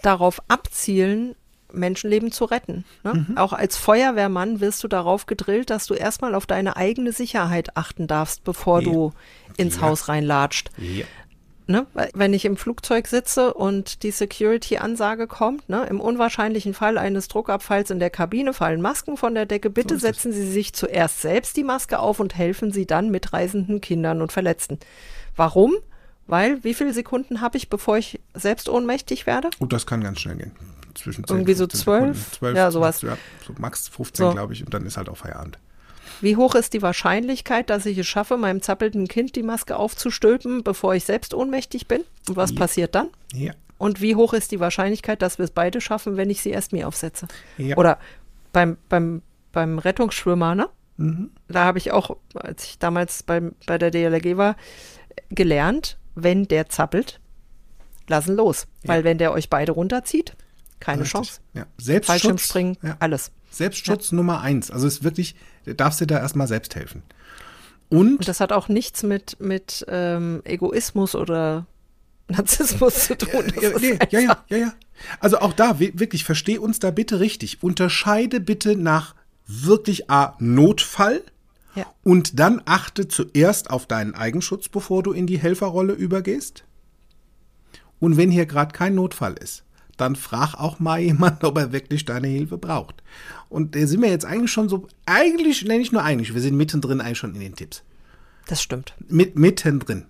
[0.00, 1.34] darauf abzielen,
[1.74, 2.84] Menschenleben zu retten.
[3.02, 3.26] Ne?
[3.36, 8.06] Auch als Feuerwehrmann wirst du darauf gedrillt, dass du erstmal auf deine eigene Sicherheit achten
[8.06, 8.90] darfst, bevor Ja.
[8.90, 9.12] du
[9.56, 9.82] ins Ja.
[9.82, 10.70] Haus reinlatscht.
[10.76, 11.06] Ja.
[11.72, 11.86] Ne?
[12.12, 15.86] Wenn ich im Flugzeug sitze und die Security-Ansage kommt, ne?
[15.88, 19.70] im unwahrscheinlichen Fall eines Druckabfalls in der Kabine fallen Masken von der Decke.
[19.70, 20.02] Bitte es.
[20.02, 24.32] setzen Sie sich zuerst selbst die Maske auf und helfen Sie dann mitreisenden Kindern und
[24.32, 24.78] Verletzten.
[25.34, 25.72] Warum?
[26.26, 29.48] Weil, wie viele Sekunden habe ich, bevor ich selbst ohnmächtig werde?
[29.58, 30.52] Und das kann ganz schnell gehen.
[30.94, 32.00] Zwischen 10, Irgendwie so 15 12?
[32.18, 32.32] Sekunden.
[32.38, 33.00] 12 Ja, sowas.
[33.00, 34.32] Ja, so max 15, So.
[34.32, 35.58] glaube ich, und dann ist halt auch Feierabend.
[36.22, 40.62] Wie hoch ist die Wahrscheinlichkeit, dass ich es schaffe, meinem zappelnden Kind die Maske aufzustülpen,
[40.62, 42.02] bevor ich selbst ohnmächtig bin?
[42.28, 42.58] Und was Ja.
[42.58, 43.08] passiert dann?
[43.34, 43.52] Ja.
[43.78, 46.72] Und wie hoch ist die Wahrscheinlichkeit, dass wir es beide schaffen, wenn ich sie erst
[46.72, 47.26] mir aufsetze?
[47.58, 47.76] Ja.
[47.76, 47.98] Oder
[48.52, 50.68] beim, beim, beim Rettungsschwimmer, ne?
[50.98, 51.30] Mhm.
[51.48, 54.56] Da habe ich auch, als ich damals beim, bei der DLRG war,
[55.30, 57.18] gelernt, wenn der zappelt,
[58.08, 58.66] lassen los.
[58.84, 59.04] Weil Ja.
[59.04, 60.36] wenn der euch beide runterzieht,
[60.78, 61.12] keine Richtig.
[61.12, 61.40] Chance.
[61.54, 61.66] Ja.
[61.78, 62.06] Selbstschutz.
[62.06, 62.96] Fallschirmspringen, Ja.
[63.00, 63.32] alles.
[63.52, 64.70] Selbstschutz Nummer eins.
[64.70, 65.34] Also es ist wirklich,
[65.64, 67.02] du darfst dir da erstmal selbst helfen.
[67.88, 71.66] Und, Und das hat auch nichts mit, mit ähm, Egoismus oder
[72.28, 73.44] Narzissmus zu tun.
[73.60, 74.74] Ja, nee, ja, ja, ja, ja.
[75.20, 77.62] Also auch da, wi- wirklich, versteh uns da bitte richtig.
[77.62, 79.14] Unterscheide bitte nach
[79.46, 81.22] wirklich A, Notfall
[81.74, 81.84] Ja.
[82.04, 86.64] und dann achte zuerst auf deinen Eigenschutz, bevor du in die Helferrolle übergehst.
[87.98, 89.64] Und wenn hier gerade kein Notfall ist,
[89.96, 93.02] dann frag auch mal jemand, ob er wirklich deine Hilfe braucht.
[93.52, 96.56] Und da sind wir jetzt eigentlich schon so, eigentlich, nenne ich nur eigentlich, wir sind
[96.56, 97.82] mittendrin eigentlich schon in den Tipps.
[98.46, 98.94] Das stimmt.
[99.08, 100.06] Mit, mittendrin.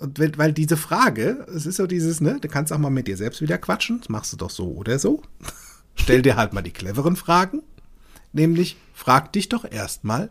[0.00, 3.06] Und weil, weil diese Frage, es ist so dieses, ne, du kannst auch mal mit
[3.06, 5.22] dir selbst wieder quatschen, das machst du doch so oder so.
[5.94, 7.62] Stell dir halt mal die cleveren Fragen.
[8.32, 10.28] Nämlich, frag dich doch erstmal,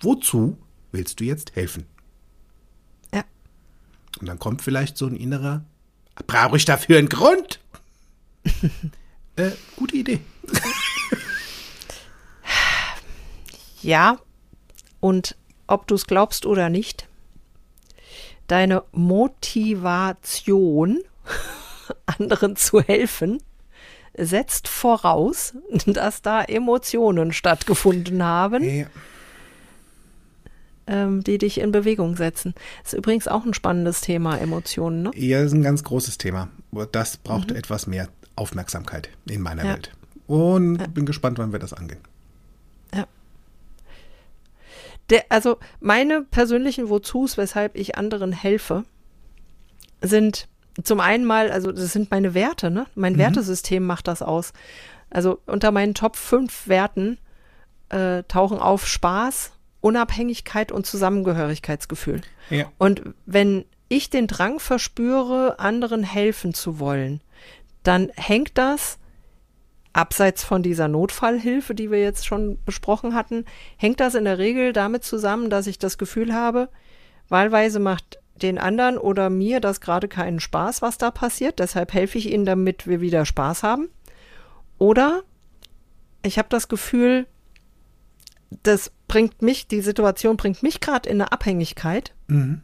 [0.00, 0.56] wozu
[0.92, 1.84] willst du jetzt helfen?
[3.12, 3.24] Ja.
[4.18, 5.62] Und dann kommt vielleicht so ein innerer,
[6.26, 7.60] brauche ich dafür einen Grund?
[9.36, 10.20] äh, gute Idee.
[13.86, 14.18] Ja,
[15.00, 15.36] und
[15.68, 17.08] ob du es glaubst oder nicht,
[18.48, 21.00] deine Motivation,
[22.06, 23.40] anderen zu helfen,
[24.18, 25.54] setzt voraus,
[25.86, 28.86] dass da Emotionen stattgefunden haben, Ja.
[30.88, 32.54] ähm, die dich in Bewegung setzen.
[32.84, 35.10] ist übrigens auch ein spannendes Thema, Emotionen, ne?
[35.14, 36.48] Ja, das ist ein ganz großes Thema.
[36.92, 39.72] Das braucht etwas mehr Aufmerksamkeit in meiner Ja.
[39.74, 39.92] Welt.
[40.26, 42.00] Und bin gespannt, wann wir das angehen.
[45.10, 48.84] Der, also meine persönlichen Wozus, weshalb ich anderen helfe,
[50.00, 50.48] sind
[50.82, 52.86] zum einen mal, also das sind meine Werte, ne?
[52.94, 54.52] Mein Wertesystem macht das aus.
[55.08, 57.18] Also unter meinen Top 5 Werten
[57.88, 62.20] äh, tauchen auf Spaß, Unabhängigkeit und Zusammengehörigkeitsgefühl.
[62.50, 62.70] Ja.
[62.78, 67.20] Und wenn ich den Drang verspüre, anderen helfen zu wollen,
[67.82, 68.98] dann hängt das,
[69.96, 73.44] abseits von dieser Notfallhilfe, die wir jetzt schon besprochen hatten,
[73.76, 76.68] hängt das in der Regel damit zusammen, dass ich das Gefühl habe,
[77.28, 82.18] wahlweise macht den anderen oder mir das gerade keinen Spaß, was da passiert, deshalb helfe
[82.18, 83.88] ich ihnen, damit wir wieder Spaß haben.
[84.78, 85.22] Oder
[86.22, 87.26] ich habe das Gefühl,
[88.62, 92.14] das bringt mich, die Situation bringt mich gerade in eine Abhängigkeit.
[92.26, 92.60] Mhm.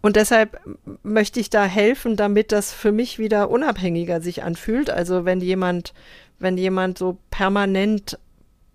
[0.00, 0.60] Und deshalb
[1.02, 4.90] möchte ich da helfen, damit das für mich wieder unabhängiger sich anfühlt.
[4.90, 5.92] Also wenn jemand,
[6.38, 8.18] wenn jemand so permanent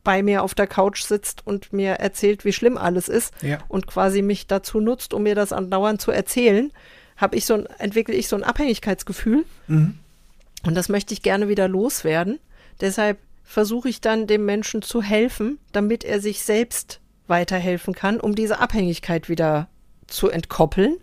[0.03, 3.59] bei mir auf der Couch sitzt und mir erzählt, wie schlimm alles ist Ja.
[3.69, 6.73] und quasi mich dazu nutzt, um mir das andauernd zu erzählen,
[7.15, 9.45] habe ich so ein, entwickle ich so ein Abhängigkeitsgefühl.
[10.65, 12.39] Und das möchte ich gerne wieder loswerden.
[12.81, 18.35] Deshalb versuche ich dann dem Menschen zu helfen, damit er sich selbst weiterhelfen kann, um
[18.35, 19.69] diese Abhängigkeit wieder
[20.07, 20.97] zu entkoppeln.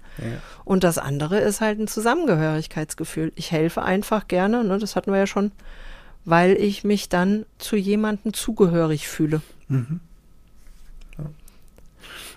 [0.64, 3.32] Und das andere ist halt ein Zusammengehörigkeitsgefühl.
[3.36, 5.52] Ich helfe einfach gerne, ne, das hatten wir ja schon,
[6.24, 9.40] weil ich mich dann zu jemandem zugehörig fühle.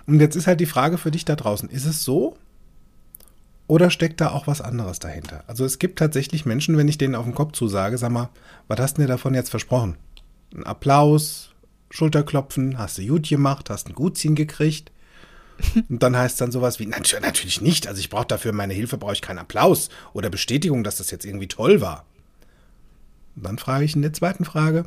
[0.06, 2.38] Und jetzt ist halt die Frage für dich da draußen, ist es so
[3.68, 5.44] oder steckt da auch was anderes dahinter?
[5.48, 8.30] Also es gibt tatsächlich Menschen, wenn ich denen auf den Kopf zusage, sag mal,
[8.68, 9.98] was hast du dir davon jetzt versprochen?
[10.54, 11.52] Ein Applaus,
[11.90, 14.92] Schulterklopfen, hast du gut gemacht, hast ein Gutziehen gekriegt.
[15.90, 18.74] Und dann heißt es dann sowas wie, "Nat- natürlich nicht, also ich brauche dafür meine
[18.74, 22.06] Hilfe, brauche ich keinen Applaus oder Bestätigung, dass das jetzt irgendwie toll war.
[23.36, 24.86] Und dann frage ich in der zweiten Frage,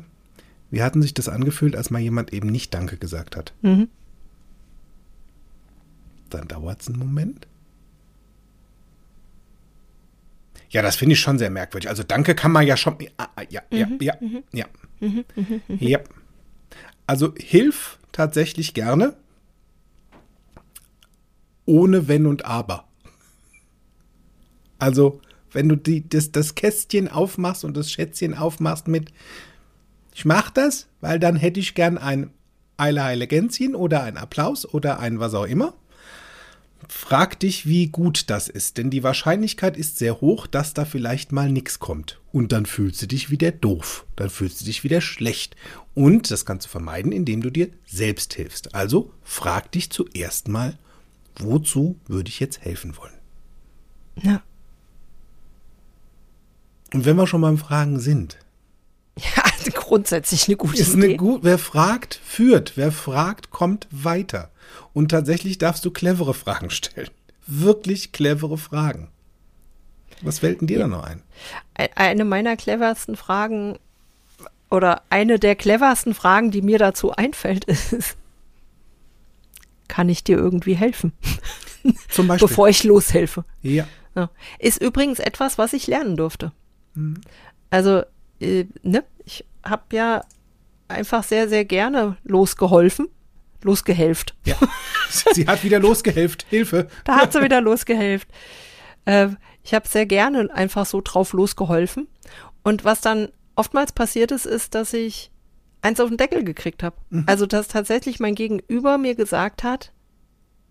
[0.71, 3.53] wie hatten sich das angefühlt, als mal jemand eben nicht Danke gesagt hat?
[6.29, 7.47] Dann dauert es einen Moment.
[10.69, 11.89] Ja, das finde ich schon sehr merkwürdig.
[11.89, 12.97] Also danke kann man ja schon.
[13.17, 14.17] Ah, ah, Ja, ja, ja,
[14.51, 14.65] ja.
[15.79, 15.99] Ja.
[17.05, 19.15] Also hilf tatsächlich gerne.
[21.67, 22.87] Ohne Wenn und Aber.
[24.79, 29.11] Also, wenn du die, das, das Kästchen aufmachst und das Schätzchen aufmachst mit,
[30.13, 32.31] ich mach das, weil dann hätte ich gern ein
[32.77, 35.73] Eile Heile Gänschen oder ein Applaus oder ein was auch immer.
[36.89, 41.31] Frag dich, wie gut das ist, denn die Wahrscheinlichkeit ist sehr hoch, dass da vielleicht
[41.31, 42.21] mal nichts kommt.
[42.31, 45.55] Und dann fühlst du dich wieder doof, dann fühlst du dich wieder schlecht.
[45.95, 48.75] Und das kannst du vermeiden, indem du dir selbst hilfst.
[48.75, 50.77] Also frag dich zuerst mal,
[51.39, 53.13] wozu würde ich jetzt helfen wollen?
[54.21, 54.41] Ja.
[56.93, 58.37] Und wenn wir schon beim Fragen sind,
[59.17, 61.03] Ja, grundsätzlich eine gute ist Idee.
[61.05, 62.73] eine gut, wer fragt, führt.
[62.77, 64.51] Wer fragt, kommt weiter.
[64.93, 67.09] Und tatsächlich darfst du clevere Fragen stellen.
[67.45, 69.09] Wirklich clevere Fragen.
[70.21, 71.03] Was fällt denn dir da noch?
[71.03, 71.21] Ein-
[71.95, 73.77] Eine meiner cleversten Fragen
[74.71, 78.17] oder eine der cleversten Fragen, die mir dazu einfällt, ist,
[79.87, 81.13] kann ich dir irgendwie helfen,
[82.09, 82.47] Zum Beispiel.
[82.47, 83.45] bevor ich loshelfe?
[83.61, 83.87] ja.
[84.15, 84.31] Ja.
[84.57, 86.51] Ist übrigens etwas, was ich lernen durfte.
[86.95, 87.21] Mhm.
[87.69, 88.01] Also,
[88.39, 90.23] äh, ne, ich habe ja
[90.87, 93.09] einfach sehr, sehr gerne losgeholfen,
[93.61, 94.33] losgehelft.
[94.43, 94.55] ja.
[95.33, 96.47] Sie hat wieder losgehelft.
[96.49, 96.87] Hilfe.
[97.05, 98.27] Da hat sie wieder losgehelft.
[99.05, 99.27] Äh,
[99.63, 102.07] ich habe sehr gerne einfach so drauf losgeholfen.
[102.63, 105.29] Und was dann oftmals passiert ist, ist, dass ich
[105.81, 106.95] eins auf den Deckel gekriegt habe.
[107.25, 109.91] Also, dass tatsächlich mein Gegenüber mir gesagt hat,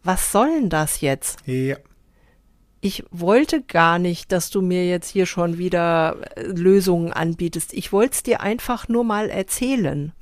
[0.02, 1.40] was soll denn das jetzt?
[1.46, 1.76] Ja.
[2.80, 7.72] Ich wollte gar nicht, dass du mir jetzt hier schon wieder äh, Lösungen anbietest.
[7.72, 10.12] Ich wollte es dir einfach nur mal erzählen.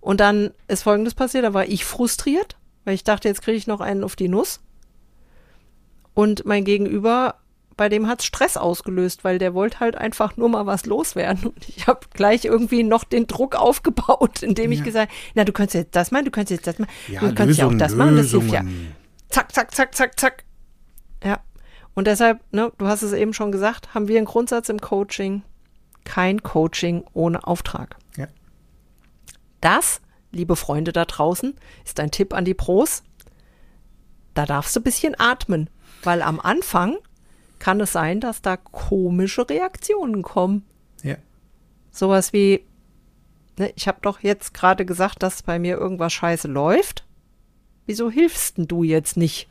[0.00, 3.66] Und dann ist Folgendes passiert, da war ich frustriert, weil ich dachte, jetzt kriege ich
[3.66, 4.60] noch einen auf die Nuss.
[6.14, 7.34] Und mein Gegenüber,
[7.78, 11.46] bei dem hat Stress ausgelöst, weil der wollte halt einfach nur mal was loswerden.
[11.46, 14.84] Und ich habe gleich irgendwie noch den Druck aufgebaut, indem ich Ja.
[14.84, 17.58] gesagt na, du könntest jetzt das machen, du könntest jetzt das machen, Ja, du könntest
[17.60, 18.62] ja auch das machen, das hilft ja
[19.30, 20.44] zack, zack, zack, zack, zack.
[21.22, 21.40] Ja.
[21.94, 25.42] Und deshalb, ne, du hast es eben schon gesagt, haben wir einen Grundsatz im Coaching.
[26.04, 27.96] Kein Coaching ohne Auftrag.
[28.16, 28.26] Ja.
[29.60, 33.02] Das, liebe Freunde da draußen, ist ein Tipp an die Pros.
[34.34, 35.68] Da darfst du ein bisschen atmen,
[36.04, 36.96] weil am Anfang
[37.58, 40.64] kann es sein, dass da komische Reaktionen kommen.
[41.02, 41.16] Ja.
[41.90, 42.64] Sowas wie,
[43.58, 47.04] ne, ich habe doch jetzt gerade gesagt, dass bei mir irgendwas scheiße läuft.
[47.86, 49.48] Wieso hilfst denn du jetzt nicht?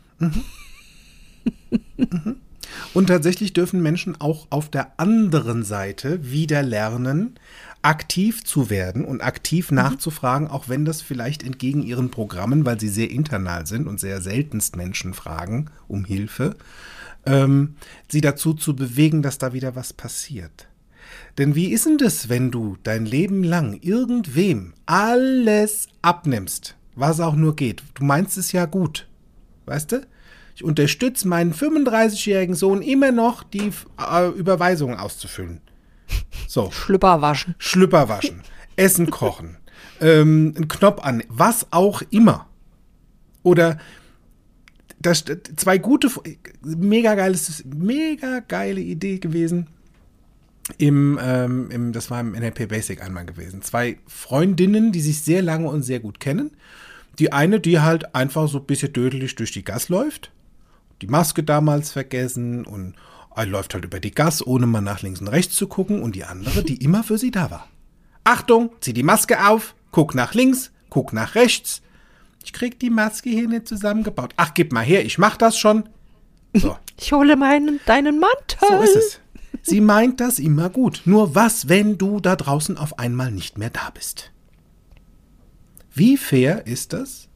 [2.93, 7.39] Und tatsächlich dürfen Menschen auch auf der anderen Seite wieder lernen,
[7.81, 12.89] aktiv zu werden und aktiv nachzufragen, auch wenn das vielleicht entgegen ihren Programmen, weil sie
[12.89, 16.55] sehr internal sind und sehr seltenst Menschen fragen um Hilfe,
[17.27, 17.75] ähm,
[18.09, 20.67] sie dazu zu bewegen, dass da wieder was passiert.
[21.37, 27.35] Denn wie ist denn das, wenn du dein Leben lang irgendwem alles abnimmst, was auch
[27.35, 27.83] nur geht?
[27.93, 29.07] Du meinst es ja gut,
[29.65, 30.07] weißt du?
[30.55, 35.61] Ich unterstütze meinen 35-jährigen Sohn immer noch, die äh, Überweisungen auszufüllen.
[36.47, 37.53] So, Schlüpper waschen.
[37.59, 38.41] Schlüpper waschen,
[38.75, 39.57] Essen kochen,
[40.01, 42.47] ähm, einen Knopf an, was auch immer.
[43.43, 43.77] Oder
[44.99, 45.25] das,
[45.55, 46.09] zwei gute,
[46.63, 49.67] mega geiles, mega geile Idee gewesen.
[50.77, 53.61] Im, ähm, im, das war im NLP Basic einmal gewesen.
[53.61, 56.51] Zwei Freundinnen, die sich sehr lange und sehr gut kennen.
[57.19, 60.31] Die eine, die halt einfach so ein bisschen dödelig durch die Gas läuft.
[61.01, 62.95] Die Maske damals vergessen und
[63.35, 66.01] er läuft halt über die Gas, ohne mal nach links und rechts zu gucken.
[66.01, 67.67] Und die andere, die immer für sie da war.
[68.23, 71.81] Achtung, zieh die Maske auf, guck nach links, guck nach rechts.
[72.47, 74.33] Ich krieg die Maske hier nicht zusammengebaut.
[74.37, 75.89] Ach, gib mal her, ich mach das schon.
[76.53, 78.57] So, Ich hole meinen, deinen Mantel.
[78.61, 79.19] so ist es.
[79.63, 81.01] Sie meint das immer gut.
[81.03, 84.31] Nur was, wenn du da draußen auf einmal nicht mehr da bist?
[85.93, 87.27] Wie fair ist das,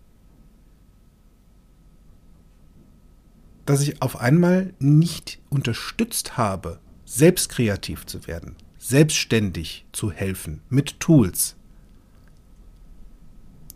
[3.66, 11.02] dass ich auf einmal nicht unterstützt habe, selbst kreativ zu werden, selbstständig zu helfen, mit
[11.02, 11.58] Tools,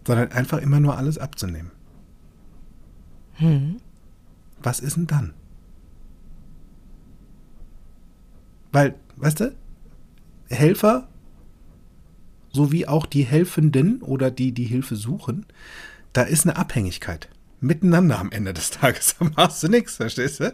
[0.05, 1.71] sondern einfach immer nur alles abzunehmen?
[4.61, 5.33] Was ist denn dann?
[8.71, 9.55] Weil, weißt du,
[10.49, 11.07] Helfer
[12.51, 15.45] sowie auch die Helfenden oder die, die Hilfe suchen,
[16.13, 17.29] da ist eine Abhängigkeit.
[17.59, 19.15] Miteinander am Ende des Tages.
[19.19, 20.53] Da machst du nichts, verstehst du?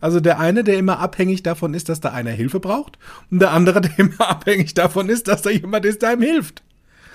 [0.00, 2.98] Also der eine, der immer abhängig davon ist, dass da einer Hilfe braucht,
[3.30, 6.62] und der andere, der immer abhängig davon ist, dass da jemand ist, der ihm hilft.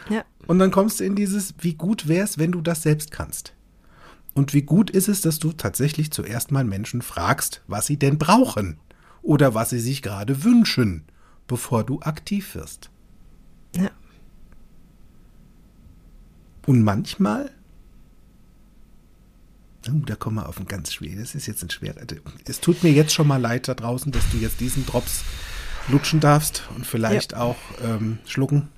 [0.10, 0.24] Ja.
[0.48, 3.54] Und dann kommst du in dieses, wie gut wär's, wenn du das selbst kannst.
[4.34, 8.18] Und wie gut ist es, dass du tatsächlich zuerst mal Menschen fragst, was sie denn
[8.18, 8.80] brauchen
[9.22, 11.06] oder was sie sich gerade wünschen,
[11.48, 12.92] bevor du aktiv wirst.
[13.76, 13.90] Ja.
[16.68, 17.50] Und manchmal,
[19.90, 22.02] oh, da kommen wir auf ein ganz schwer, das ist jetzt ein schwerer,
[22.46, 25.24] es tut mir jetzt schon mal leid da draußen, dass du jetzt diesen Drops
[25.88, 28.70] lutschen darfst und vielleicht auch ähm, schlucken.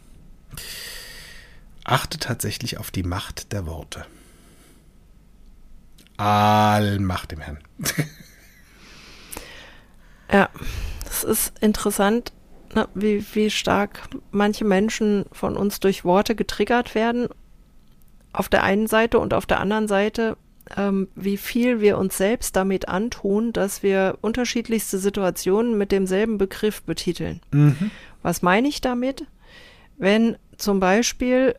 [1.89, 4.05] Achte tatsächlich auf die Macht der Worte.
[6.17, 7.59] Allmacht im Herrn.
[10.31, 10.49] Ja,
[11.03, 12.33] das ist interessant,
[12.75, 17.29] ne, wie, wie stark manche Menschen von uns durch Worte getriggert werden.
[18.31, 20.37] Auf der einen Seite und auf der anderen Seite,
[20.77, 26.83] ähm, wie viel wir uns selbst damit antun, dass wir unterschiedlichste Situationen mit demselben Begriff
[26.83, 27.41] betiteln.
[28.21, 29.25] Was meine ich damit?
[29.97, 31.55] Wenn zum Beispiel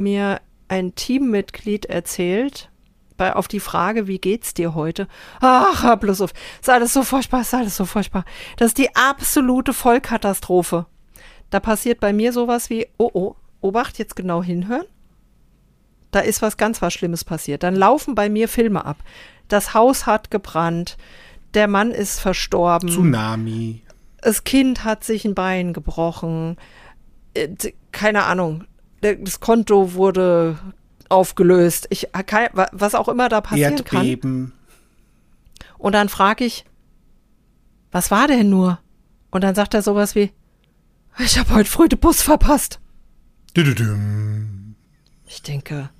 [0.00, 2.70] mir ein Teammitglied erzählt,
[3.16, 5.08] bei, auf die Frage, wie geht's dir heute?
[5.40, 6.32] Ach, hör bloß auf.
[6.60, 8.24] Ist alles so furchtbar, ist alles so furchtbar.
[8.56, 10.86] Das ist die absolute Vollkatastrophe.
[11.50, 14.84] Da passiert bei mir sowas wie, oh, oh, Obacht, jetzt genau hinhören.
[16.12, 17.62] Da ist was ganz was Schlimmes passiert.
[17.64, 18.98] Dann laufen bei mir Filme ab.
[19.48, 20.96] Das Haus hat gebrannt.
[21.54, 23.82] Der Mann ist verstorben Tsunami.
[24.20, 26.56] das Kind hat sich ein Bein gebrochen,
[27.34, 27.48] Äh,
[27.92, 28.64] keine Ahnung,
[29.00, 30.58] das Konto wurde
[31.08, 32.08] aufgelöst, ich,
[32.52, 34.06] wa- was auch immer da passieren kann.
[34.06, 34.52] Erdbeben.
[35.78, 36.64] Und dann frage ich,
[37.90, 38.78] was war denn nur?
[39.30, 40.32] Und dann sagt er sowas wie,
[41.18, 42.80] ich habe heute früh den Bus verpasst.
[45.26, 45.90] Ich denke,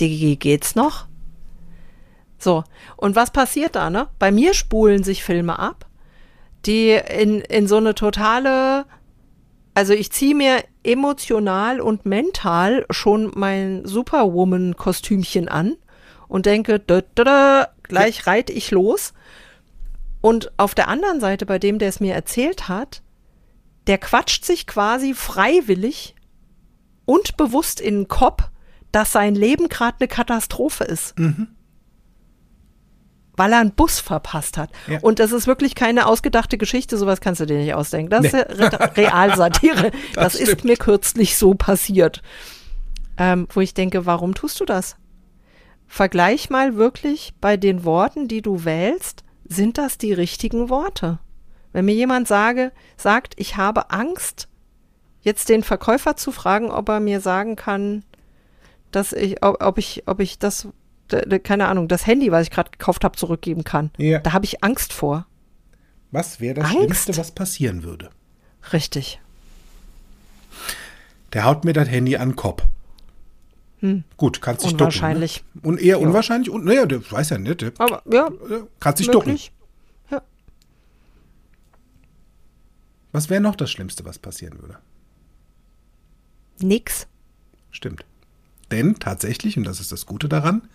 [0.00, 1.06] Digi, geht's noch?
[2.38, 2.64] So,
[2.96, 4.08] und was passiert da, ne?
[4.18, 5.86] Bei mir spulen sich Filme ab,
[6.66, 8.84] die in, in so eine totale,
[9.74, 15.76] also ich ziehe mir emotional und mental schon mein Superwoman-Kostümchen an
[16.28, 19.12] und denke, da, da, da, gleich reite ich los.
[20.20, 23.02] Und auf der anderen Seite, bei dem, der es mir erzählt hat,
[23.86, 26.14] der quatscht sich quasi freiwillig
[27.04, 28.44] und bewusst in den Kopf,
[28.92, 31.18] dass sein Leben gerade eine Katastrophe ist.
[33.36, 34.70] Weil er einen Bus verpasst hat.
[34.86, 34.98] Ja.
[35.00, 38.10] Und das ist wirklich keine ausgedachte Geschichte, sowas kannst du dir nicht ausdenken.
[38.10, 39.90] Das ist Re Realsatire.
[40.14, 42.22] das Das ist mir kürzlich so passiert.
[43.16, 44.96] Ähm, wo ich denke, warum tust du das?
[45.86, 51.18] Vergleich mal wirklich bei den Worten, die du wählst, sind das die richtigen Worte?
[51.72, 54.48] Wenn mir jemand sage, sagt, ich habe Angst,
[55.20, 58.04] jetzt den Verkäufer zu fragen, ob er mir sagen kann,
[58.90, 60.68] dass ich, ob, ob ich, ob ich das,
[61.42, 63.90] keine Ahnung, das Handy, was ich gerade gekauft habe, zurückgeben kann.
[63.98, 64.18] Ja.
[64.20, 65.26] Da habe ich Angst vor.
[66.10, 66.76] Was wäre das Angst?
[66.78, 68.10] Schlimmste, was passieren würde?
[68.72, 69.20] Richtig.
[71.32, 72.62] Der haut mir das Handy an den Kopf.
[74.16, 74.78] Gut, kannst dich Hm.
[74.78, 75.38] Unwahrscheinlich.
[75.54, 75.60] ducken.
[75.62, 75.68] Ne?
[75.68, 76.50] Und eher unwahrscheinlich.
[76.50, 77.62] Und naja, der weiß ja nicht.
[77.62, 78.30] Der, Aber ja,
[78.78, 79.36] kannst dich ducken.
[80.10, 80.22] Ja.
[83.10, 84.78] Was wäre noch das Schlimmste, was passieren würde?
[86.60, 87.08] Nix.
[87.72, 88.04] Stimmt.
[88.70, 90.68] Denn tatsächlich, und das ist das Gute daran,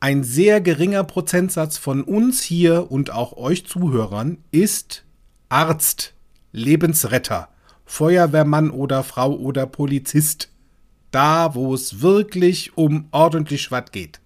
[0.00, 5.04] ein sehr geringer Prozentsatz von uns hier und auch euch Zuhörern ist
[5.48, 6.14] Arzt,
[6.52, 7.48] Lebensretter,
[7.84, 10.50] Feuerwehrmann oder Frau oder Polizist.
[11.10, 14.20] Da, wo es wirklich um ordentlich was geht.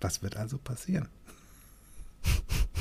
[0.00, 1.08] Was wird also passieren?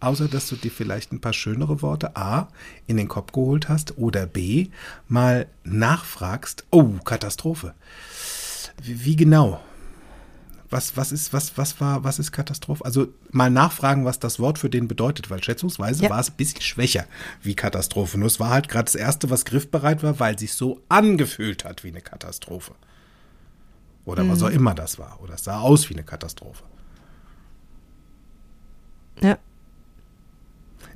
[0.00, 2.48] Außer dass du dir vielleicht ein paar schönere Worte A
[2.86, 4.68] in den Kopf geholt hast oder B
[5.08, 7.74] mal nachfragst, oh, Katastrophe.
[8.82, 9.60] Wie, wie genau?
[10.68, 12.84] Was, was ist, was, was war, was ist Katastrophe?
[12.84, 16.10] Also mal nachfragen, was das Wort für den bedeutet, weil schätzungsweise Ja.
[16.10, 17.06] war es ein bisschen schwächer
[17.42, 18.18] wie Katastrophe.
[18.18, 21.84] Nur es war halt gerade das erste, was griffbereit war, weil sich so angefühlt hat
[21.84, 22.74] wie eine Katastrophe.
[24.04, 25.20] Oder was auch immer das war.
[25.22, 26.64] Oder es sah aus wie eine Katastrophe.
[29.22, 29.38] Ja.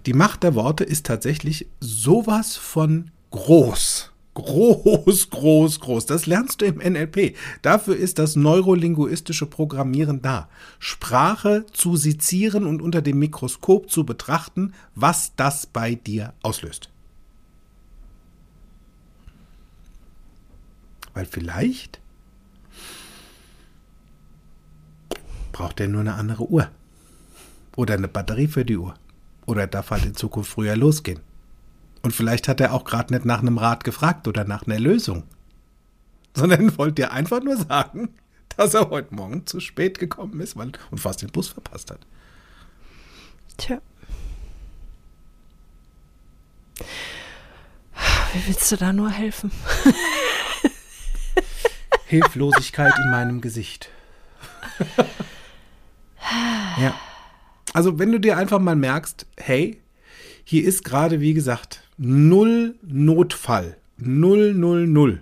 [0.06, 4.10] Die Macht der Worte ist tatsächlich sowas von groß.
[4.32, 6.06] Groß, groß, groß.
[6.06, 7.36] Das lernst du im NLP.
[7.62, 10.48] Dafür ist das neurolinguistische Programmieren da.
[10.78, 16.90] Sprache zu sezieren und unter dem Mikroskop zu betrachten, was das bei dir auslöst.
[21.12, 22.00] Weil vielleicht
[25.52, 26.70] braucht er nur eine andere Uhr.
[27.76, 28.94] Oder eine Batterie für die Uhr.
[29.50, 31.18] Oder darf halt in Zukunft früher losgehen.
[32.02, 35.24] Und vielleicht hat er auch gerade nicht nach einem Rat gefragt oder nach einer Lösung.
[36.36, 38.10] Sondern wollte dir einfach nur sagen,
[38.56, 41.98] dass er heute Morgen zu spät gekommen ist weil, und fast den Bus verpasst hat.
[43.56, 43.80] Tja.
[48.32, 49.50] Wie willst du da nur helfen?
[52.06, 53.90] Hilflosigkeit in meinem Gesicht.
[56.80, 56.94] ja.
[57.72, 59.80] Also, wenn du dir einfach mal merkst, hey,
[60.44, 63.76] hier ist gerade, wie gesagt, null Notfall.
[63.96, 65.20] Null, null, null.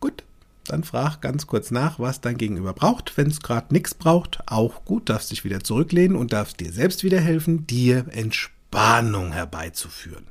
[0.00, 0.24] Gut,
[0.66, 3.16] dann frag ganz kurz nach, was dein Gegenüber braucht.
[3.16, 7.04] Wenn es gerade nichts braucht, auch gut, darfst dich wieder zurücklehnen und darfst dir selbst
[7.04, 10.26] wieder helfen, dir Entspannung herbeizuführen.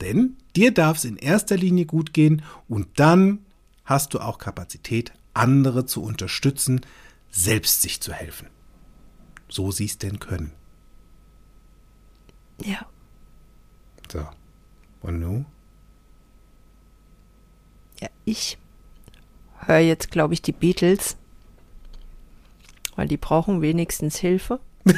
[0.00, 3.38] Denn dir darf es in erster Linie gut gehen und dann
[3.84, 6.82] hast du auch Kapazität, andere zu unterstützen,
[7.30, 8.48] selbst sich zu helfen.
[9.48, 10.52] So sie es denn können.
[12.62, 12.86] Ja.
[14.10, 14.26] So.
[15.02, 15.46] Und nun?
[18.00, 18.58] Ja, ich
[19.60, 21.16] höre jetzt, glaube ich, die Beatles,
[22.94, 24.60] weil die brauchen wenigstens Hilfe.
[24.84, 24.94] ich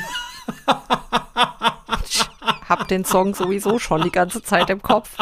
[2.69, 5.17] hab den Song sowieso schon die ganze Zeit im Kopf.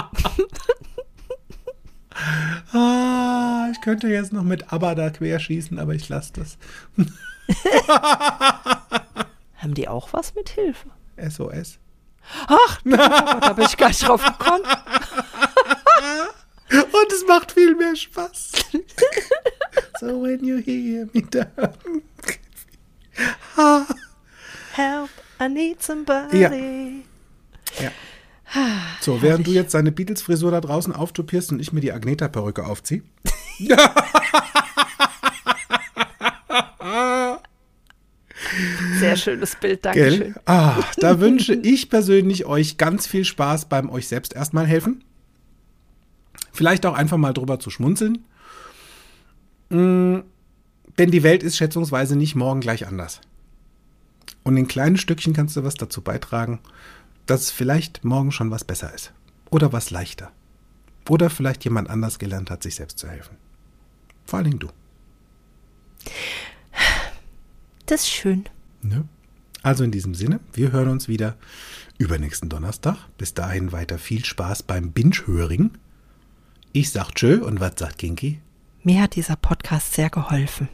[2.72, 6.58] Ah, ich könnte jetzt noch mit ABBA da querschießen, aber ich lasse das.
[9.66, 10.90] Haben die auch was mit Hilfe?
[11.18, 11.80] SOS.
[12.46, 14.62] Ach, da bin ich gar nicht drauf gekommen.
[16.70, 18.52] Und es macht viel mehr Spaß.
[20.00, 21.48] so when you hear me down.
[24.74, 25.10] Help,
[25.40, 26.38] I need somebody.
[26.38, 26.52] Ja.
[27.80, 27.90] Ja.
[29.00, 33.02] So, während du jetzt deine Beatles-Frisur da draußen auftopierst und ich mir die Agneta-Perücke aufziehe.
[39.16, 40.18] Sehr schönes Bild, Dankeschön.
[40.20, 40.34] Gell?
[40.46, 45.04] Ah, da wünsche ich persönlich euch ganz viel Spaß beim euch selbst erstmal helfen.
[46.52, 48.24] Vielleicht auch einfach mal drüber zu schmunzeln.
[49.68, 50.20] Mm,
[50.98, 53.20] denn die Welt ist schätzungsweise nicht morgen gleich anders.
[54.42, 56.60] Und in kleinen Stückchen kannst du was dazu beitragen,
[57.26, 59.12] dass vielleicht morgen schon was besser ist.
[59.50, 60.32] Oder was leichter.
[61.08, 63.36] Oder vielleicht jemand anders gelernt hat, sich selbst zu helfen.
[64.24, 64.68] Vor allen Dingen du.
[67.86, 68.48] Das ist schön.
[68.89, 69.05] Ne?
[69.62, 71.37] Also in diesem Sinne, wir hören uns wieder
[71.99, 72.97] übernächsten Donnerstag.
[73.18, 75.72] Bis dahin weiter viel Spaß beim Binge-Höring.
[76.72, 78.41] Ich sag tschö und was sagt Kinky?
[78.82, 80.68] Mir hat dieser Podcast sehr geholfen.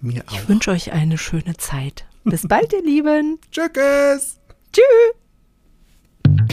[0.00, 0.48] Mir Ich auch.
[0.48, 2.06] wünsche euch eine schöne Zeit.
[2.24, 3.38] Bis bald, ihr Lieben.
[3.50, 4.38] Tschüss!
[4.72, 5.23] Tschüss.